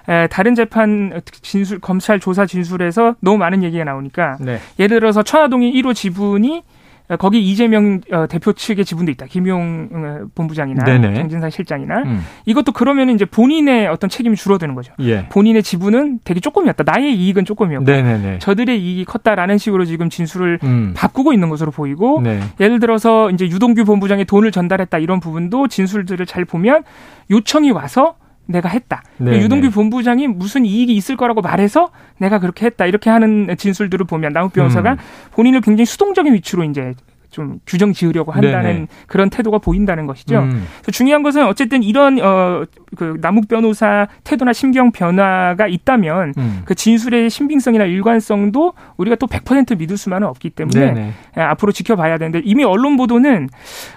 에, 0.08 0.28
다른 0.28 0.56
재판 0.56 1.22
진술 1.42 1.80
검찰 1.80 2.22
조사 2.22 2.46
진술에서 2.46 3.16
너무 3.20 3.38
많은 3.38 3.62
얘기가 3.62 3.84
나오니까 3.84 4.38
네. 4.40 4.60
예를 4.80 5.02
들어서 5.02 5.22
천화동이 5.22 5.74
1호 5.74 5.94
지분이 5.94 6.60
어, 6.60 6.79
거기 7.18 7.42
이재명 7.42 8.02
어, 8.12 8.28
대표 8.28 8.54
측의 8.54 8.86
지분도 8.86 9.12
있다. 9.12 9.26
김용 9.26 9.90
어, 9.92 10.28
본부장이나 10.36 10.84
네네. 10.84 11.16
정진상 11.16 11.50
실장이나 11.50 12.04
음. 12.04 12.22
이것도 12.46 12.72
그러면 12.72 13.10
이제 13.10 13.26
본인의 13.26 13.88
어떤 13.88 14.10
책임이 14.10 14.36
줄어드는 14.36 14.76
거죠. 14.76 14.94
예. 15.00 15.28
본인의 15.30 15.64
지분은 15.64 16.20
되게 16.24 16.40
조금이었다. 16.40 16.84
나의 16.86 17.16
이익은 17.16 17.46
조금이었고 17.46 17.86
네네네. 17.86 18.40
저들의 18.40 18.80
이익이 18.80 19.06
컸다라는 19.06 19.58
식으로 19.58 19.86
지금 19.86 20.10
진술을 20.10 20.60
음. 20.64 20.94
바꾸고 20.96 21.34
있는 21.34 21.50
것으로 21.50 21.72
보이고 21.72 22.22
네. 22.22 22.40
예를 22.60 22.80
들어서 22.80 23.32
이제 23.32 23.46
유동규 23.46 23.86
본부장의 23.86 24.26
돈을 24.26 24.52
전달했다 24.52 25.00
이런 25.00 25.20
부분도 25.20 25.68
진술들을 25.68 26.26
잘 26.26 26.46
보면 26.46 26.84
요청이 27.32 27.72
와서 27.72 28.16
내가 28.50 28.68
했다. 28.68 29.04
네 29.18 29.40
유동규 29.40 29.68
네. 29.68 29.74
본부장이 29.74 30.28
무슨 30.28 30.66
이익이 30.66 30.96
있을 30.96 31.16
거라고 31.16 31.42
말해서 31.42 31.92
내가 32.18 32.40
그렇게 32.40 32.66
했다. 32.66 32.86
이렇게 32.86 33.10
하는 33.10 33.56
진술들을 33.58 34.06
보면 34.08 34.34
나무 34.34 34.50
변호사가 34.50 34.94
음. 34.94 34.98
본인을 35.32 35.62
굉장히 35.62 35.86
수동적인 35.86 36.34
위치로 36.34 36.64
이제 36.64 36.96
좀 37.30 37.60
규정 37.68 37.94
지으려고 37.94 38.32
한다는 38.32 38.64
네네. 38.64 38.88
그런 39.06 39.30
태도가 39.30 39.60
보인다는 39.60 40.08
것이죠. 40.08 40.40
음. 40.40 40.66
중요한 40.92 41.22
것은 41.22 41.46
어쨌든 41.46 41.84
이런 41.84 42.20
어 42.20 42.66
그 42.96 43.18
남욱 43.22 43.48
변호사 43.48 44.08
태도나 44.24 44.54
심경 44.54 44.92
변화가 44.92 45.68
있다면 45.68 46.34
음. 46.38 46.62
그 46.66 46.76
진술의 46.76 47.30
신빙성이나 47.30 47.86
일관성도 47.86 48.74
우리가 48.98 49.16
또 49.16 49.28
100% 49.28 49.78
믿을 49.78 49.98
수만은 49.98 50.28
없기 50.28 50.52
때문에 50.52 50.80
네네. 50.80 51.14
예, 51.38 51.42
앞으로 51.42 51.72
지켜봐야 51.72 52.18
되는데 52.18 52.42
이미 52.44 52.64
언론 52.64 52.98
보도는 52.98 53.50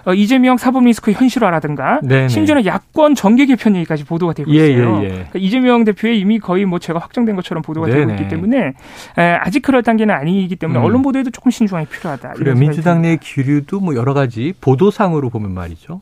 어, 0.05 0.15
이재명 0.15 0.57
사법 0.57 0.85
리스크 0.85 1.13
현실화라든가 1.13 2.01
네네. 2.03 2.29
심지어는 2.29 2.67
야권 2.67 3.15
정계 3.15 3.47
개편 3.47 3.77
얘기까지 3.77 4.05
보도가 4.05 4.35
되고 4.35 4.51
예, 4.55 4.69
있어요. 4.69 5.01
예, 5.01 5.05
예. 5.05 5.09
그러니까 5.09 5.39
이재명 5.39 5.85
대표의 5.85 6.19
이미 6.19 6.39
거의 6.39 6.65
뭐 6.65 6.79
제가 6.79 6.99
확정된 6.99 7.37
것처럼 7.37 7.63
보도가 7.63 7.87
네네. 7.87 8.01
되고 8.01 8.11
있기 8.13 8.29
때문에 8.29 8.59
에, 8.59 8.73
예, 9.19 9.23
아직 9.41 9.63
그럴 9.63 9.83
단계는 9.83 10.15
아니기 10.15 10.57
때문에 10.57 10.79
음. 10.79 10.85
언론 10.85 11.03
보도에도 11.03 11.31
조금 11.31 11.51
신중함이 11.51 11.87
필요하다. 11.87 12.33
그래 12.35 12.55
민주당 12.55 13.03
내 13.03 13.17
기류도 13.17 13.81
뭐 13.81 13.95
여러 13.95 14.15
가지 14.15 14.53
보도상으로 14.61 15.31
보면 15.31 15.53
말이죠. 15.53 16.01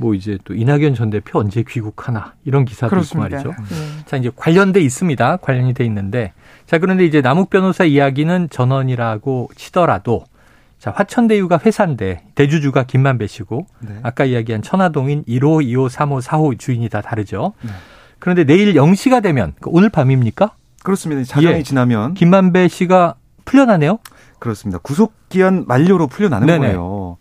뭐 0.00 0.14
이제 0.14 0.38
또 0.44 0.54
이낙연 0.54 0.94
전 0.94 1.10
대표 1.10 1.38
언제 1.38 1.62
귀국하나 1.62 2.32
이런 2.44 2.64
기사도 2.64 2.88
그렇습니다. 2.88 3.38
있고 3.38 3.50
말이죠. 3.50 3.74
네. 3.74 4.04
자 4.06 4.16
이제 4.16 4.30
관련돼 4.34 4.80
있습니다. 4.80 5.36
관련이 5.36 5.74
돼 5.74 5.84
있는데 5.84 6.32
자 6.64 6.78
그런데 6.78 7.04
이제 7.04 7.20
남욱 7.20 7.50
변호사 7.50 7.84
이야기는 7.84 8.48
전원이라고 8.48 9.50
치더라도 9.56 10.24
자 10.78 10.90
화천대유가 10.96 11.60
회사인데 11.64 12.24
대주주가 12.34 12.84
김만배 12.84 13.26
씨고 13.26 13.66
네. 13.80 14.00
아까 14.02 14.24
이야기한 14.24 14.62
천화동인 14.62 15.22
1호, 15.24 15.62
2호, 15.66 15.90
3호, 15.90 16.22
4호 16.22 16.58
주인이 16.58 16.88
다 16.88 17.02
다르죠. 17.02 17.52
네. 17.60 17.70
그런데 18.18 18.44
내일 18.44 18.72
0시가 18.72 19.22
되면 19.22 19.52
그 19.60 19.68
오늘 19.70 19.90
밤입니까? 19.90 20.52
그렇습니다. 20.82 21.22
자정이 21.24 21.56
예. 21.56 21.62
지나면 21.62 22.14
김만배 22.14 22.68
씨가 22.68 23.16
풀려나네요. 23.44 23.98
그렇습니다. 24.38 24.78
구속 24.78 25.12
기한 25.28 25.66
만료로 25.68 26.06
풀려나는 26.06 26.46
네네. 26.46 26.58
거예요. 26.58 27.18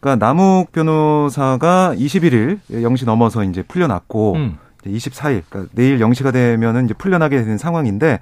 그러니까 0.00 0.24
남욱 0.24 0.72
변호사가 0.72 1.94
21일 1.96 2.58
0시 2.70 3.06
넘어서 3.06 3.42
이제 3.44 3.62
풀려났고 3.62 4.34
음. 4.34 4.58
24일 4.84 5.42
그러니까 5.48 5.72
내일 5.74 5.98
0시가 5.98 6.32
되면은 6.32 6.84
이제 6.84 6.94
풀려나게 6.94 7.38
되는 7.38 7.58
상황인데 7.58 8.20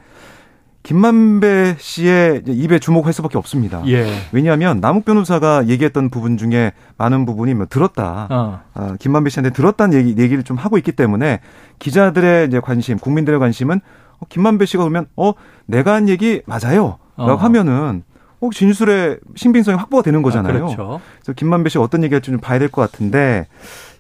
김만배 0.85 1.77
씨의 1.79 2.43
입에 2.47 2.79
주목할 2.79 3.15
수밖에 3.15 3.39
없습니다. 3.39 3.83
예. 3.87 4.07
왜냐하면 4.33 4.81
남욱 4.81 5.07
변호사가 5.07 5.67
얘기했던 5.67 6.11
부분 6.11 6.37
중에 6.37 6.73
많은 6.99 7.25
부분이 7.25 7.55
뭐 7.55 7.67
들었다. 7.67 8.29
어. 8.31 8.61
어, 8.75 8.95
김만배 9.01 9.31
씨한테 9.31 9.51
들었다는 9.51 9.97
얘기, 9.97 10.23
얘기를 10.23 10.43
좀 10.43 10.59
하고 10.59 10.77
있기 10.77 10.93
때문에 10.93 11.41
기자들의 11.79 12.49
이제 12.49 12.61
관심, 12.61 12.99
국민들의 12.99 13.41
관심은 13.41 13.81
어, 14.21 14.27
김만배 14.29 14.67
씨가 14.67 14.85
보면 14.85 15.07
어 15.17 15.33
내가 15.65 15.95
한 15.95 16.11
얘기 16.11 16.43
맞아요. 16.45 16.99
라고 17.17 17.33
어. 17.33 17.37
하면은 17.37 18.03
꼭 18.45 18.55
진술의 18.55 19.21
신빙성이 19.37 19.79
확보가 19.79 20.03
되는 20.03 20.21
거잖아요. 20.21 20.53
아, 20.55 20.59
그렇죠. 20.59 21.01
그래서 21.23 21.33
김만배 21.33 21.71
씨가 21.71 21.83
어떤 21.83 22.05
얘기할지 22.05 22.31
좀 22.31 22.41
봐야 22.41 22.59
될 22.59 22.69
것 22.69 22.83
같은데 22.83 23.47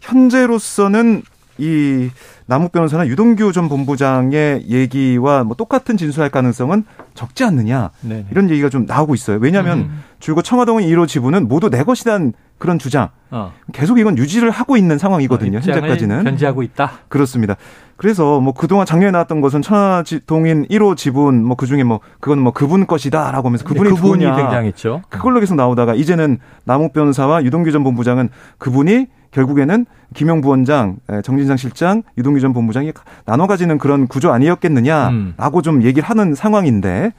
현재로서는 0.02 1.22
이 1.56 2.10
남욱 2.44 2.70
변호사나 2.72 3.06
유동규 3.06 3.52
전 3.52 3.70
본부장의 3.70 4.66
얘기와 4.68 5.44
뭐 5.44 5.56
똑같은 5.56 5.96
진술할 5.96 6.28
가능성은 6.28 6.84
적지 7.14 7.42
않느냐 7.44 7.90
네네. 8.02 8.26
이런 8.32 8.50
얘기가 8.50 8.68
좀 8.68 8.84
나오고 8.84 9.14
있어요. 9.14 9.38
왜냐하면 9.40 9.78
음. 9.78 10.02
줄곧 10.20 10.42
청와동의 10.42 10.86
1호 10.90 11.08
지분은 11.08 11.48
모두 11.48 11.70
내 11.70 11.82
것이란 11.82 12.34
그런 12.58 12.78
주장 12.78 13.08
어. 13.30 13.52
계속 13.72 13.98
이건 13.98 14.16
유지를 14.16 14.50
하고 14.50 14.76
있는 14.76 14.96
상황이거든요. 14.96 15.58
어, 15.58 15.60
현재까지는 15.60 16.24
견지하고 16.24 16.62
있다. 16.62 16.92
그렇습니다. 17.08 17.56
그래서 17.96 18.40
뭐 18.40 18.52
그동안 18.52 18.86
작년에 18.86 19.10
나왔던 19.12 19.40
것은 19.40 19.62
천하동인 19.62 20.66
1호 20.68 20.96
지분 20.96 21.44
뭐 21.44 21.56
그중에 21.56 21.84
뭐 21.84 22.00
그건 22.20 22.38
뭐 22.40 22.52
그분 22.52 22.86
것이다라고 22.86 23.48
하면서 23.48 23.64
그분이 23.64 23.90
네, 23.90 23.94
그분이 23.94 24.24
누구냐. 24.24 24.36
등장했죠. 24.36 25.02
그걸로 25.08 25.40
계속 25.40 25.54
나오다가 25.54 25.94
이제는 25.94 26.38
남욱 26.64 26.92
변호사와 26.92 27.44
유동규 27.44 27.72
전 27.72 27.84
본부장은 27.84 28.30
그분이 28.58 29.06
결국에는 29.30 29.86
김영 30.14 30.40
부원장, 30.40 30.98
정진상 31.24 31.56
실장, 31.56 32.02
유동규 32.16 32.40
전 32.40 32.52
본부장이 32.52 32.92
나눠 33.26 33.46
가지는 33.48 33.78
그런 33.78 34.06
구조 34.06 34.32
아니었겠느냐라고 34.32 35.58
음. 35.58 35.62
좀 35.62 35.82
얘기를 35.82 36.08
하는 36.08 36.34
상황인데 36.34 37.12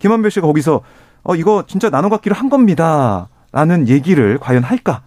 김한별 0.00 0.30
씨가 0.32 0.46
거기서 0.46 0.80
어 1.22 1.36
이거 1.36 1.64
진짜 1.66 1.90
나눠 1.90 2.08
갖기로 2.08 2.34
한 2.34 2.48
겁니다 2.48 3.28
라는 3.52 3.88
얘기를 3.88 4.38
과연 4.38 4.62
할까? 4.62 5.02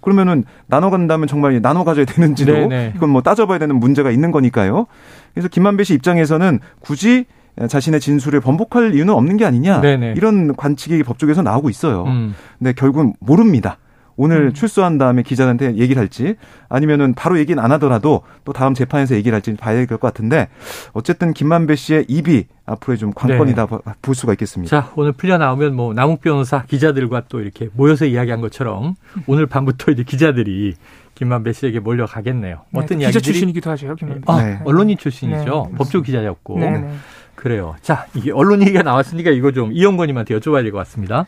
그러면은 0.00 0.44
나눠 0.66 0.90
간다면 0.90 1.26
정말 1.26 1.60
나눠 1.60 1.82
가져야 1.84 2.04
되는지도 2.04 2.52
네네. 2.52 2.92
이건 2.96 3.10
뭐 3.10 3.22
따져봐야 3.22 3.58
되는 3.58 3.76
문제가 3.76 4.10
있는 4.10 4.30
거니까요. 4.30 4.86
그래서 5.34 5.48
김만배 5.48 5.84
씨 5.84 5.94
입장에서는 5.94 6.60
굳이 6.80 7.26
자신의 7.68 8.00
진술을 8.00 8.40
번복할 8.40 8.94
이유는 8.94 9.12
없는 9.14 9.36
게 9.36 9.44
아니냐 9.44 9.80
네네. 9.80 10.14
이런 10.16 10.54
관측이 10.54 11.02
법조계에서 11.02 11.42
나오고 11.42 11.70
있어요. 11.70 12.04
음. 12.04 12.34
근데 12.58 12.72
결국은 12.72 13.14
모릅니다. 13.18 13.78
오늘 14.16 14.46
음. 14.46 14.52
출소한 14.52 14.98
다음에 14.98 15.22
기자한테 15.22 15.76
얘기를 15.76 16.00
할지 16.00 16.36
아니면은 16.68 17.14
바로 17.14 17.38
얘기는 17.38 17.62
안 17.62 17.70
하더라도 17.72 18.22
또 18.44 18.52
다음 18.52 18.74
재판에서 18.74 19.14
얘기를 19.14 19.34
할지 19.34 19.54
봐야 19.54 19.74
될 19.74 19.86
것 19.86 20.00
같은데 20.00 20.48
어쨌든 20.92 21.32
김만배 21.34 21.76
씨의 21.76 22.06
입이 22.08 22.46
앞으로의 22.64 22.98
좀 22.98 23.12
관건이다 23.12 23.66
네. 23.66 23.78
볼 24.02 24.14
수가 24.14 24.32
있겠습니다. 24.32 24.68
자, 24.80 24.90
오늘 24.96 25.12
풀려 25.12 25.38
나오면 25.38 25.74
뭐 25.76 25.92
남욱 25.94 26.20
변호사 26.20 26.62
기자들과 26.64 27.24
또 27.28 27.40
이렇게 27.40 27.68
모여서 27.74 28.04
이야기한 28.06 28.40
것처럼 28.40 28.94
오늘 29.26 29.46
밤부터 29.46 29.92
이제 29.92 30.02
기자들이 30.02 30.74
김만배 31.14 31.52
씨에게 31.52 31.80
몰려가겠네요. 31.80 32.56
네, 32.70 32.80
어떤 32.80 33.00
이야기 33.00 33.12
기자 33.12 33.20
출신이기도 33.24 33.70
하죠, 33.70 33.94
김만배. 33.94 34.22
아, 34.26 34.42
네. 34.42 34.60
언론인 34.64 34.98
출신이죠. 34.98 35.68
네. 35.70 35.78
법조 35.78 36.02
기자였고. 36.02 36.58
네, 36.58 36.70
네. 36.70 36.90
그래요. 37.34 37.76
자, 37.82 38.06
이게 38.14 38.32
언론 38.32 38.60
얘기가 38.62 38.82
나왔으니까 38.82 39.30
이거 39.30 39.52
좀 39.52 39.70
이용건님한테 39.72 40.34
여쭤봐야 40.38 40.62
될 40.62 40.72
것 40.72 40.78
같습니다. 40.78 41.26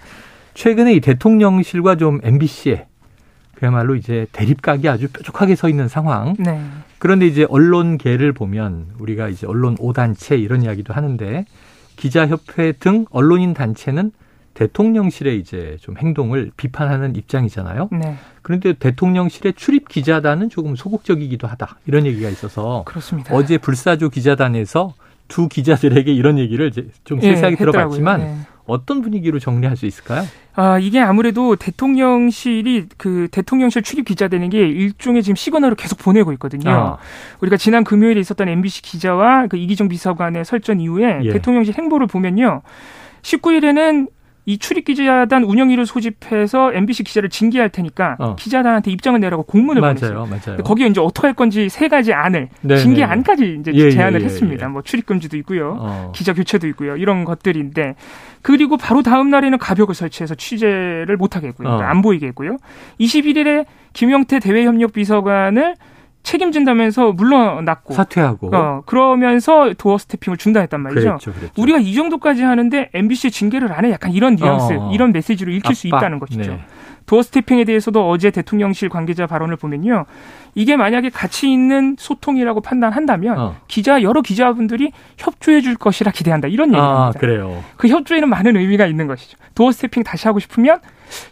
최근에 0.59 0.95
이 0.95 1.01
대통령실과 1.01 1.95
좀 1.95 2.19
MBC에 2.21 2.89
그야말로 3.55 3.95
이제 3.95 4.27
대립각이 4.33 4.89
아주 4.89 5.07
뾰족하게 5.09 5.55
서 5.55 5.69
있는 5.69 5.87
상황. 5.87 6.35
네. 6.37 6.61
그런데 6.99 7.29
이제 7.29 7.47
언론계를 7.49 8.33
보면 8.33 8.89
우리가 8.99 9.29
이제 9.29 9.47
언론 9.47 9.77
5단체 9.77 10.41
이런 10.41 10.65
이야기도 10.65 10.93
하는데 10.93 11.45
기자협회 11.95 12.73
등 12.73 13.07
언론인 13.11 13.55
단체는 13.55 14.11
대통령실의 14.55 15.39
이제 15.39 15.77
좀 15.81 15.97
행동을 15.97 16.51
비판하는 16.57 17.15
입장이잖아요. 17.15 17.91
네. 17.93 18.17
그런데 18.43 18.73
대통령실의 18.73 19.53
출입 19.53 19.87
기자단은 19.87 20.51
조금 20.51 20.75
소극적이기도 20.75 21.47
하다. 21.47 21.79
이런 21.87 22.05
얘기가 22.05 22.29
있어서 22.31 22.83
그렇습니다. 22.85 23.33
어제 23.33 23.59
불사조 23.59 24.09
기자단에서 24.09 24.95
두 25.29 25.47
기자들에게 25.47 26.13
이런 26.13 26.37
얘기를 26.37 26.73
좀 27.05 27.23
예, 27.23 27.35
세세하게 27.35 27.55
네, 27.55 27.59
들어봤지만 27.59 28.21
네. 28.21 28.39
어떤 28.69 29.03
분위기로 29.03 29.39
정리할 29.39 29.77
수 29.77 29.87
있을까요? 29.87 30.25
아, 30.55 30.79
이게 30.79 31.01
아무래도 31.01 31.57
대통령실이 31.57 32.87
그 32.97 33.29
대통령실 33.31 33.83
출입 33.83 34.05
기자되는 34.05 34.51
게 34.51 34.61
일종의 34.61 35.23
지금 35.23 35.37
시그널을 35.37 35.77
계속 35.77 35.99
보내고 35.99 36.33
있거든요. 36.33 36.71
아. 36.71 36.99
우리가 37.41 37.57
지난 37.57 37.85
금요일에 37.85 38.21
있었던 38.21 38.49
MBC 38.49 38.83
기자와 38.83 39.47
그 39.47 39.57
이기정 39.57 39.89
비서관의 39.89 40.45
설전 40.45 40.81
이후에 40.81 41.21
예. 41.23 41.33
대통령실 41.33 41.75
행보를 41.77 42.07
보면요. 42.07 42.63
19일에는 43.23 44.09
이 44.49 44.57
출입 44.57 44.87
기자단 44.87 45.45
운영위를 45.45 45.85
소집해서 45.85 46.73
MBC 46.73 47.05
기자를 47.05 47.29
징계할 47.29 47.69
테니까 47.69 48.17
어. 48.19 48.35
기자단한테 48.37 48.91
입장을 48.91 49.21
내라고 49.21 49.43
공문을 49.43 49.83
맞아요, 49.83 49.95
보냈어요. 49.95 50.27
맞아요. 50.27 50.63
거기에 50.65 50.87
이제 50.87 51.03
어떻게 51.03 51.27
할 51.27 51.35
건지 51.35 51.69
세 51.69 51.89
가지 51.89 52.15
안을 52.15 52.49
네네. 52.63 52.81
징계 52.81 53.05
안까지 53.05 53.59
이제 53.61 53.73
예, 53.75 53.79
예 53.79 53.91
제안을 53.91 54.21
예, 54.21 54.23
예, 54.23 54.25
했습니다. 54.25 54.65
예. 54.65 54.71
뭐 54.71 54.81
출입 54.81 55.05
금지도 55.05 55.37
있고요, 55.37 55.77
어. 55.79 56.13
기자 56.15 56.33
교체도 56.33 56.67
있고요, 56.69 56.97
이런 56.97 57.27
것들인데 57.27 57.97
그리고 58.43 58.77
바로 58.77 59.03
다음 59.03 59.31
날에는 59.31 59.59
가벽을 59.59 59.95
설치해서 59.95 60.35
취재를 60.35 61.17
못하게 61.17 61.49
했고요, 61.49 61.69
어. 61.69 61.81
안 61.81 62.03
보이게 62.03 62.27
했고요. 62.29 62.57
21일에 63.01 63.67
김영태 63.93 64.39
대외협력 64.41 64.93
비서관을 64.93 65.75
책임진다면서 66.25 67.13
물러났고 67.13 67.95
사퇴하고 67.95 68.55
어, 68.55 68.83
그러면서 68.87 69.73
doorstepping을 69.79 70.37
중단했단 70.37 70.81
말이죠. 70.81 71.01
그랬죠, 71.01 71.33
그랬죠. 71.33 71.63
우리가 71.63 71.79
이 71.79 71.95
정도까지 71.95 72.43
하는데 72.43 72.91
MBC 72.93 73.31
징계를 73.31 73.73
안 73.73 73.85
해 73.85 73.93
약간 73.93 74.13
이런 74.13 74.35
뉘앙스, 74.35 74.73
어, 74.75 74.91
이런 74.93 75.13
메시지로 75.13 75.51
읽힐 75.53 75.67
압박. 75.69 75.75
수 75.77 75.87
있다는 75.87 76.19
것이죠. 76.19 76.53
네. 76.53 76.61
doorstepping에 77.09 77.65
대해서도 77.65 78.09
어제 78.09 78.31
대통령실 78.31 78.91
관계자 78.91 79.27
발언을 79.27 79.57
보면요. 79.57 80.05
이게 80.55 80.77
만약에 80.77 81.09
가치 81.09 81.51
있는 81.51 81.97
소통이라고 81.99 82.61
판단한다면 82.61 83.39
어. 83.39 83.57
기자 83.67 84.03
여러 84.03 84.21
기자분들이 84.21 84.93
협조해 85.17 85.63
줄 85.63 85.75
것이라 85.75 86.13
기대한다. 86.13 86.49
이런 86.49 86.69
얘기입니다. 86.69 87.07
아, 87.07 87.13
그래요. 87.19 87.65
그 87.77 87.89
협조에는 87.89 88.29
많은 88.29 88.57
의미가 88.57 88.87
있는 88.87 89.07
것이죠. 89.07 89.39
doorstepping 89.55 90.05
다시 90.05 90.29
하고 90.29 90.39
싶으면 90.39 90.81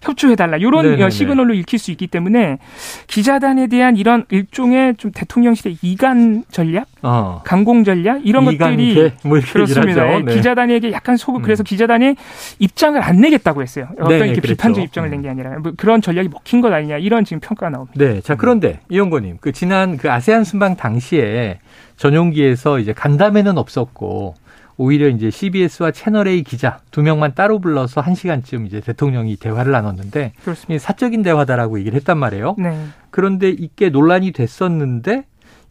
협조해달라 0.02 0.56
이런 0.58 0.84
네네네. 0.84 1.10
시그널로 1.10 1.54
읽힐 1.54 1.78
수 1.78 1.90
있기 1.90 2.06
때문에 2.06 2.58
기자단에 3.06 3.66
대한 3.66 3.96
이런 3.96 4.24
일종의 4.30 4.96
좀 4.96 5.10
대통령실의 5.12 5.78
이간 5.82 6.44
전략, 6.50 6.86
어. 7.02 7.42
강공 7.44 7.84
전략 7.84 8.26
이런 8.26 8.44
것들이 8.44 9.12
뭐 9.22 9.38
그렇습니다. 9.40 10.04
네. 10.20 10.34
기자단에게 10.34 10.92
약간 10.92 11.16
그래서 11.42 11.62
음. 11.62 11.64
기자단이 11.64 12.14
입장을 12.58 13.02
안 13.02 13.20
내겠다고 13.20 13.62
했어요. 13.62 13.88
어떤 13.94 14.08
네, 14.08 14.16
이렇게 14.16 14.40
그랬죠. 14.40 14.54
비판적 14.56 14.84
입장을 14.84 15.10
낸 15.10 15.22
게 15.22 15.28
아니라 15.30 15.58
뭐 15.58 15.72
그런 15.76 16.02
전략이 16.02 16.28
먹힌 16.28 16.60
것 16.60 16.72
아니냐 16.72 16.98
이런 16.98 17.24
지금 17.24 17.40
평가가 17.40 17.70
나옵니다. 17.70 17.94
네, 17.96 18.20
자 18.20 18.34
그런데 18.34 18.80
이영고님 18.90 19.38
그 19.40 19.52
지난 19.52 19.96
그 19.96 20.10
아세안 20.10 20.44
순방 20.44 20.76
당시에 20.76 21.58
전용기에서 21.96 22.78
이제 22.78 22.92
간담회는 22.92 23.56
없었고 23.58 24.34
오히려 24.78 25.08
이제 25.08 25.30
CBS와 25.30 25.90
채널A 25.90 26.42
기자 26.42 26.78
두 26.90 27.02
명만 27.02 27.34
따로 27.34 27.58
불러서 27.58 28.00
한 28.00 28.14
시간쯤 28.14 28.66
이제 28.66 28.80
대통령이 28.80 29.36
대화를 29.36 29.72
나눴는데 29.72 30.32
그렇습니다. 30.42 30.82
사적인 30.82 31.22
대화다라고 31.22 31.78
얘기를 31.78 31.96
했단 31.96 32.18
말이에요. 32.18 32.56
네. 32.58 32.86
그런데 33.10 33.48
이게 33.48 33.88
논란이 33.88 34.32
됐었는데 34.32 35.24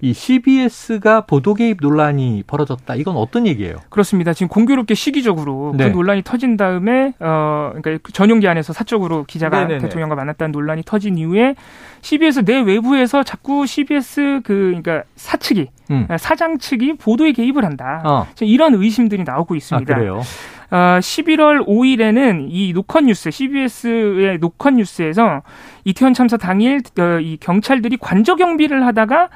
이 0.05 0.13
CBS가 0.13 1.21
보도 1.21 1.55
개입 1.55 1.79
논란이 1.81 2.43
벌어졌다. 2.45 2.93
이건 2.93 3.17
어떤 3.17 3.47
얘기예요? 3.47 3.77
그렇습니다. 3.89 4.33
지금 4.33 4.49
공교롭게 4.49 4.93
시기적으로 4.93 5.71
그 5.71 5.77
네. 5.77 5.89
그 5.89 5.95
논란이 5.95 6.21
터진 6.23 6.57
다음에 6.57 7.13
어 7.19 7.71
그러니까 7.73 7.97
그 8.03 8.13
전용기 8.13 8.47
안에서 8.47 8.71
사적으로 8.71 9.23
기자가 9.23 9.61
네네네. 9.61 9.79
대통령과 9.79 10.13
만났다는 10.13 10.51
논란이 10.51 10.83
터진 10.85 11.17
이후에 11.17 11.55
CBS 12.01 12.45
내 12.45 12.59
외부에서 12.61 13.23
자꾸 13.23 13.65
CBS 13.65 14.41
그 14.43 14.75
그러니까 14.77 15.01
사측이 15.15 15.69
음. 15.89 16.07
사장 16.19 16.59
측이 16.59 16.97
보도에 16.97 17.31
개입을 17.31 17.65
한다. 17.65 18.03
어. 18.05 18.27
이런 18.41 18.75
의심들이 18.75 19.23
나오고 19.23 19.55
있습니다. 19.55 19.91
아, 19.91 19.97
그래요? 19.97 20.21
어, 20.69 20.99
11월 20.99 21.65
5일에는 21.65 22.47
이 22.49 22.73
노컷 22.73 23.05
뉴스, 23.05 23.31
CBS의 23.31 24.37
노컷 24.37 24.75
뉴스에서 24.75 25.41
이태원 25.83 26.13
참사 26.13 26.37
당일 26.37 26.81
어, 26.99 27.19
이 27.19 27.37
경찰들이 27.39 27.97
관저 27.97 28.35
경비를 28.35 28.85
하다가 28.85 29.23
어, 29.23 29.29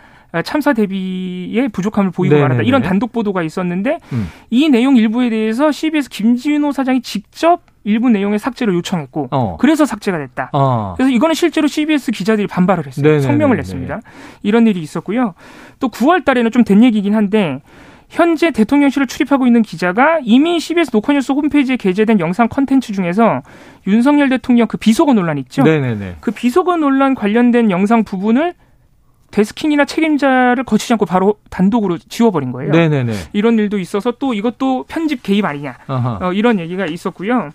참사 0.43 0.73
대비에 0.73 1.67
부족함을 1.69 2.11
보이고 2.11 2.33
네네네. 2.35 2.47
말았다. 2.47 2.63
이런 2.67 2.81
단독 2.81 3.11
보도가 3.11 3.41
있었는데 3.43 3.97
음. 4.13 4.27
이 4.49 4.69
내용 4.69 4.95
일부에 4.95 5.29
대해서 5.29 5.71
CBS 5.71 6.09
김진호 6.09 6.71
사장이 6.71 7.01
직접 7.01 7.61
일부 7.83 8.09
내용의 8.09 8.37
삭제를 8.39 8.73
요청했고 8.75 9.29
어. 9.31 9.57
그래서 9.59 9.85
삭제가 9.85 10.17
됐다. 10.19 10.49
어. 10.53 10.93
그래서 10.97 11.11
이거는 11.11 11.33
실제로 11.33 11.67
CBS 11.67 12.11
기자들이 12.11 12.47
반발을 12.47 12.85
했어요. 12.85 13.03
네네네네. 13.03 13.25
성명을 13.25 13.57
냈습니다. 13.57 14.01
이런 14.43 14.67
일이 14.67 14.79
있었고요. 14.81 15.33
또 15.79 15.89
9월 15.89 16.23
달에는 16.25 16.51
좀 16.51 16.63
된 16.63 16.83
얘기긴 16.83 17.15
한데 17.15 17.61
현재 18.09 18.51
대통령실을 18.51 19.07
출입하고 19.07 19.45
있는 19.47 19.61
기자가 19.61 20.19
이미 20.23 20.59
CBS 20.59 20.89
노컷뉴스 20.93 21.31
홈페이지에 21.31 21.77
게재된 21.77 22.19
영상 22.19 22.47
컨텐츠 22.47 22.91
중에서 22.93 23.41
윤석열 23.87 24.29
대통령 24.29 24.67
그 24.67 24.77
비속어 24.77 25.13
논란 25.13 25.37
있죠? 25.39 25.63
네네네. 25.63 26.15
그 26.19 26.31
비속어 26.31 26.75
논란 26.77 27.15
관련된 27.15 27.69
영상 27.71 28.03
부분을 28.03 28.53
데스킹이나 29.31 29.85
책임자를 29.85 30.63
거치지 30.63 30.93
않고 30.93 31.05
바로 31.05 31.35
단독으로 31.49 31.97
지워버린 31.97 32.51
거예요. 32.51 32.71
네네네. 32.71 33.13
이런 33.33 33.59
일도 33.59 33.77
있어서 33.79 34.11
또 34.11 34.33
이것도 34.33 34.85
편집 34.87 35.21
개입 35.23 35.45
아니냐 35.45 35.77
어, 36.21 36.33
이런 36.33 36.59
얘기가 36.59 36.85
있었고요. 36.85 37.49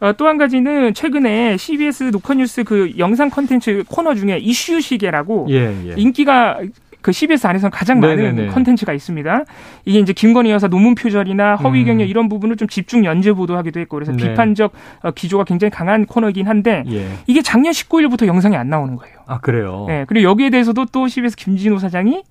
어, 0.00 0.12
또 0.16 0.26
한 0.26 0.38
가지는 0.38 0.94
최근에 0.94 1.56
CBS 1.56 2.04
노컷뉴스 2.04 2.64
그 2.64 2.92
영상 2.98 3.28
컨텐츠 3.28 3.84
코너 3.88 4.14
중에 4.14 4.38
이슈 4.38 4.80
시계라고 4.80 5.46
예, 5.50 5.74
예. 5.88 5.94
인기가 5.96 6.58
그 7.02 7.12
CBS 7.12 7.46
안에서는 7.46 7.70
가장 7.70 8.00
많은 8.00 8.48
컨텐츠가 8.48 8.92
있습니다. 8.92 9.44
이게 9.84 9.98
이제 9.98 10.12
김건희 10.12 10.50
여사 10.50 10.68
논문 10.68 10.94
표절이나 10.94 11.56
허위 11.56 11.84
경력 11.84 12.04
음. 12.04 12.08
이런 12.08 12.28
부분을 12.28 12.56
좀 12.56 12.68
집중 12.68 13.04
연재 13.04 13.32
보도하기도 13.32 13.80
했고 13.80 13.96
그래서 13.96 14.12
네. 14.12 14.28
비판적 14.28 14.72
어, 15.02 15.10
기조가 15.10 15.44
굉장히 15.44 15.70
강한 15.70 16.06
코너이긴 16.06 16.48
한데 16.48 16.84
예. 16.90 17.08
이게 17.26 17.42
작년 17.42 17.72
19일부터 17.72 18.26
영상이 18.26 18.56
안 18.56 18.68
나오는 18.68 18.96
거예요. 18.96 19.16
아 19.26 19.38
그래요? 19.38 19.84
네. 19.88 20.04
그리고 20.06 20.30
여기에 20.30 20.50
대해서도 20.50 20.86
또 20.86 21.08
CBS 21.08 21.36
김진호 21.36 21.78
사장이 21.78 22.22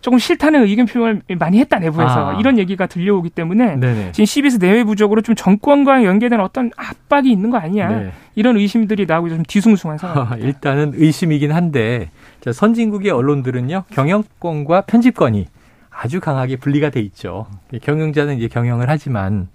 조금 0.00 0.18
싫다는 0.18 0.64
의견 0.64 0.86
표명을 0.86 1.22
많이 1.38 1.58
했다 1.60 1.78
내부에서 1.78 2.30
아. 2.30 2.40
이런 2.40 2.58
얘기가 2.58 2.86
들려오기 2.86 3.30
때문에 3.30 3.76
네네. 3.76 4.12
지금 4.12 4.24
CBS 4.24 4.58
내외부적으로 4.60 5.22
좀 5.22 5.34
정권과 5.34 6.04
연계된 6.04 6.40
어떤 6.40 6.70
압박이 6.76 7.30
있는 7.30 7.50
거 7.50 7.58
아니냐 7.58 7.88
네. 7.88 8.12
이런 8.34 8.56
의심들이 8.56 9.06
나오고 9.06 9.28
좀 9.28 9.42
뒤숭숭한 9.46 9.98
상황. 9.98 10.38
일단은 10.40 10.92
의심이긴 10.94 11.52
한데 11.52 12.10
자, 12.40 12.52
선진국의 12.52 13.10
언론들은요 13.10 13.84
경영권과 13.90 14.82
편집권이 14.82 15.46
아주 15.90 16.20
강하게 16.20 16.56
분리가 16.56 16.90
돼 16.90 17.00
있죠. 17.00 17.46
경영자는 17.82 18.38
이제 18.38 18.48
경영을 18.48 18.88
하지만 18.88 19.48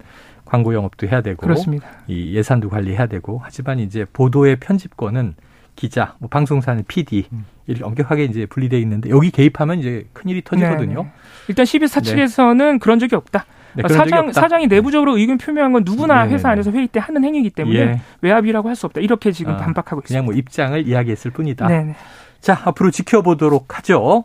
광고 0.44 0.72
영업도 0.74 1.08
해야 1.08 1.20
되고 1.22 1.40
그렇습니다. 1.42 1.88
이 2.06 2.34
예산도 2.36 2.68
관리해야 2.68 3.06
되고 3.06 3.40
하지만 3.42 3.80
이제 3.80 4.04
보도의 4.12 4.56
편집권은 4.56 5.34
기자, 5.74 6.14
뭐 6.18 6.28
방송사는 6.28 6.84
PD 6.86 7.26
음. 7.32 7.44
이렇게 7.66 7.84
엄격하게 7.84 8.24
이제 8.24 8.46
분리돼 8.46 8.78
있는데 8.80 9.10
여기 9.10 9.30
개입하면 9.30 9.80
이제 9.80 10.06
큰 10.12 10.30
일이 10.30 10.42
터지거든요. 10.42 10.94
네네. 10.94 11.02
네. 11.02 11.12
일단 11.48 11.66
CBS 11.66 11.92
사측에서는 11.94 12.72
네. 12.74 12.78
그런 12.78 12.98
적이 12.98 13.16
없다. 13.16 13.44
네, 13.74 13.82
사장 13.88 14.32
사장이 14.32 14.68
내부적으로 14.68 15.18
의견 15.18 15.36
표명한 15.36 15.72
건 15.72 15.82
누구나 15.84 16.22
네네. 16.22 16.34
회사 16.34 16.48
안에서 16.48 16.70
회의 16.70 16.86
때 16.86 16.98
하는 16.98 17.24
행위이기 17.24 17.50
때문에 17.50 17.78
예. 17.78 18.00
외압이라고 18.22 18.68
할 18.68 18.76
수 18.76 18.86
없다. 18.86 19.00
이렇게 19.02 19.32
지금 19.32 19.52
아, 19.52 19.56
반박하고 19.58 20.00
있습니다. 20.00 20.08
그냥 20.08 20.24
뭐 20.24 20.34
입장을 20.34 20.86
이야기했을 20.86 21.30
뿐이다. 21.32 21.66
네네. 21.68 21.94
자, 22.40 22.60
앞으로 22.64 22.90
지켜보도록 22.90 23.78
하죠. 23.78 24.24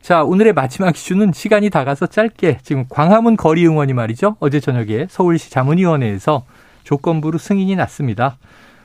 자, 0.00 0.22
오늘의 0.22 0.52
마지막 0.52 0.96
이슈는 0.96 1.32
시간이 1.32 1.70
다 1.70 1.84
가서 1.84 2.06
짧게 2.06 2.58
지금 2.62 2.86
광화문 2.88 3.36
거리 3.36 3.66
응원이 3.66 3.92
말이죠. 3.92 4.36
어제 4.40 4.60
저녁에 4.60 5.06
서울시 5.10 5.50
자문위원회에서 5.50 6.44
조건부로 6.84 7.38
승인이 7.38 7.74
났습니다. 7.76 8.38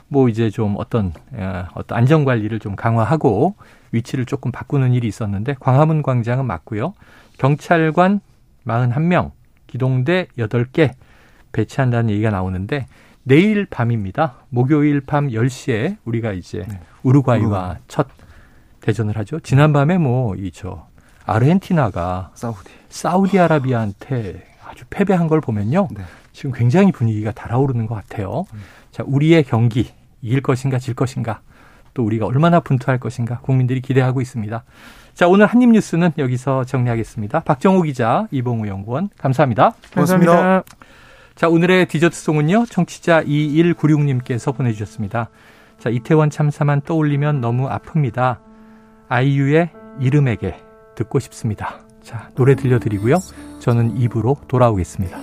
뭐 0.08 0.28
이제 0.28 0.50
좀 0.50 0.76
어떤 0.78 1.14
어, 1.32 1.66
어떤 1.76 1.98
안전 1.98 2.26
관리를 2.26 2.60
좀 2.60 2.76
강화하고 2.76 3.56
위치를 3.92 4.26
조금 4.26 4.52
바꾸는 4.52 4.94
일이 4.94 5.08
있었는데 5.08 5.56
광화문 5.60 6.04
광장은 6.04 6.46
맞고요. 6.46 6.94
경찰관 7.38 8.20
41명, 8.68 9.32
기동대 9.68 10.28
8개 10.38 10.92
배치한다는 11.52 12.10
얘기가 12.10 12.30
나오는데 12.32 12.88
내일 13.24 13.66
밤입니다. 13.66 14.36
목요일 14.50 15.02
밤 15.02 15.30
10시에 15.30 15.98
우리가 16.04 16.34
이제 16.34 16.66
네. 16.68 16.80
우루과이와 17.04 17.48
우루과이. 17.48 17.78
첫 17.88 18.08
대전을 18.84 19.18
하죠. 19.18 19.40
지난밤에 19.40 19.98
뭐 19.98 20.36
이 20.38 20.52
저 20.54 20.88
아르헨티나가 21.26 22.32
사우디 22.36 22.70
사우디아라비아한테 22.90 24.44
아주 24.66 24.86
패배한 24.90 25.28
걸 25.28 25.42
보면요. 25.42 25.88
네. 25.92 26.04
지금 26.32 26.52
굉장히 26.52 26.92
분위기가 26.92 27.32
달아오르는 27.32 27.86
것 27.88 27.96
같아요. 27.96 28.46
음. 28.54 28.60
자, 28.92 29.04
우리의 29.06 29.44
경기 29.44 29.90
이길 30.22 30.42
것인가 30.42 30.80
질 30.80 30.94
것인가 30.94 31.42
또 31.94 32.04
우리가 32.04 32.26
얼마나 32.26 32.60
분투할 32.60 33.00
것인가 33.00 33.40
국민들이 33.40 33.82
기대하고 33.82 34.20
있습니다. 34.22 34.64
자, 35.14 35.28
오늘 35.28 35.46
한입 35.46 35.70
뉴스는 35.70 36.12
여기서 36.18 36.64
정리하겠습니다. 36.66 37.42
박정호 37.42 37.84
기자, 37.84 38.28
이봉우 38.32 38.68
연구원 38.68 39.10
감사합니다. 39.18 39.76
고맙습니다. 39.94 40.32
감사합니다. 40.32 40.76
자, 41.36 41.50
오늘의 41.50 41.88
디저트송은요. 41.88 42.66
청취자 42.66 43.24
2196님께서 43.24 44.56
보내주셨습니다. 44.56 45.30
자, 45.80 45.90
이태원 45.90 46.30
참사만 46.30 46.82
떠올리면 46.82 47.42
너무 47.42 47.70
아픕니다. 47.70 48.38
아이유의 49.14 49.70
이름에게 50.00 50.56
듣고 50.96 51.20
싶습니다. 51.20 51.80
자, 52.02 52.32
노래 52.36 52.56
들려드리고요. 52.56 53.20
저는 53.60 53.98
입으로 53.98 54.38
돌아오겠습니다. 54.48 55.20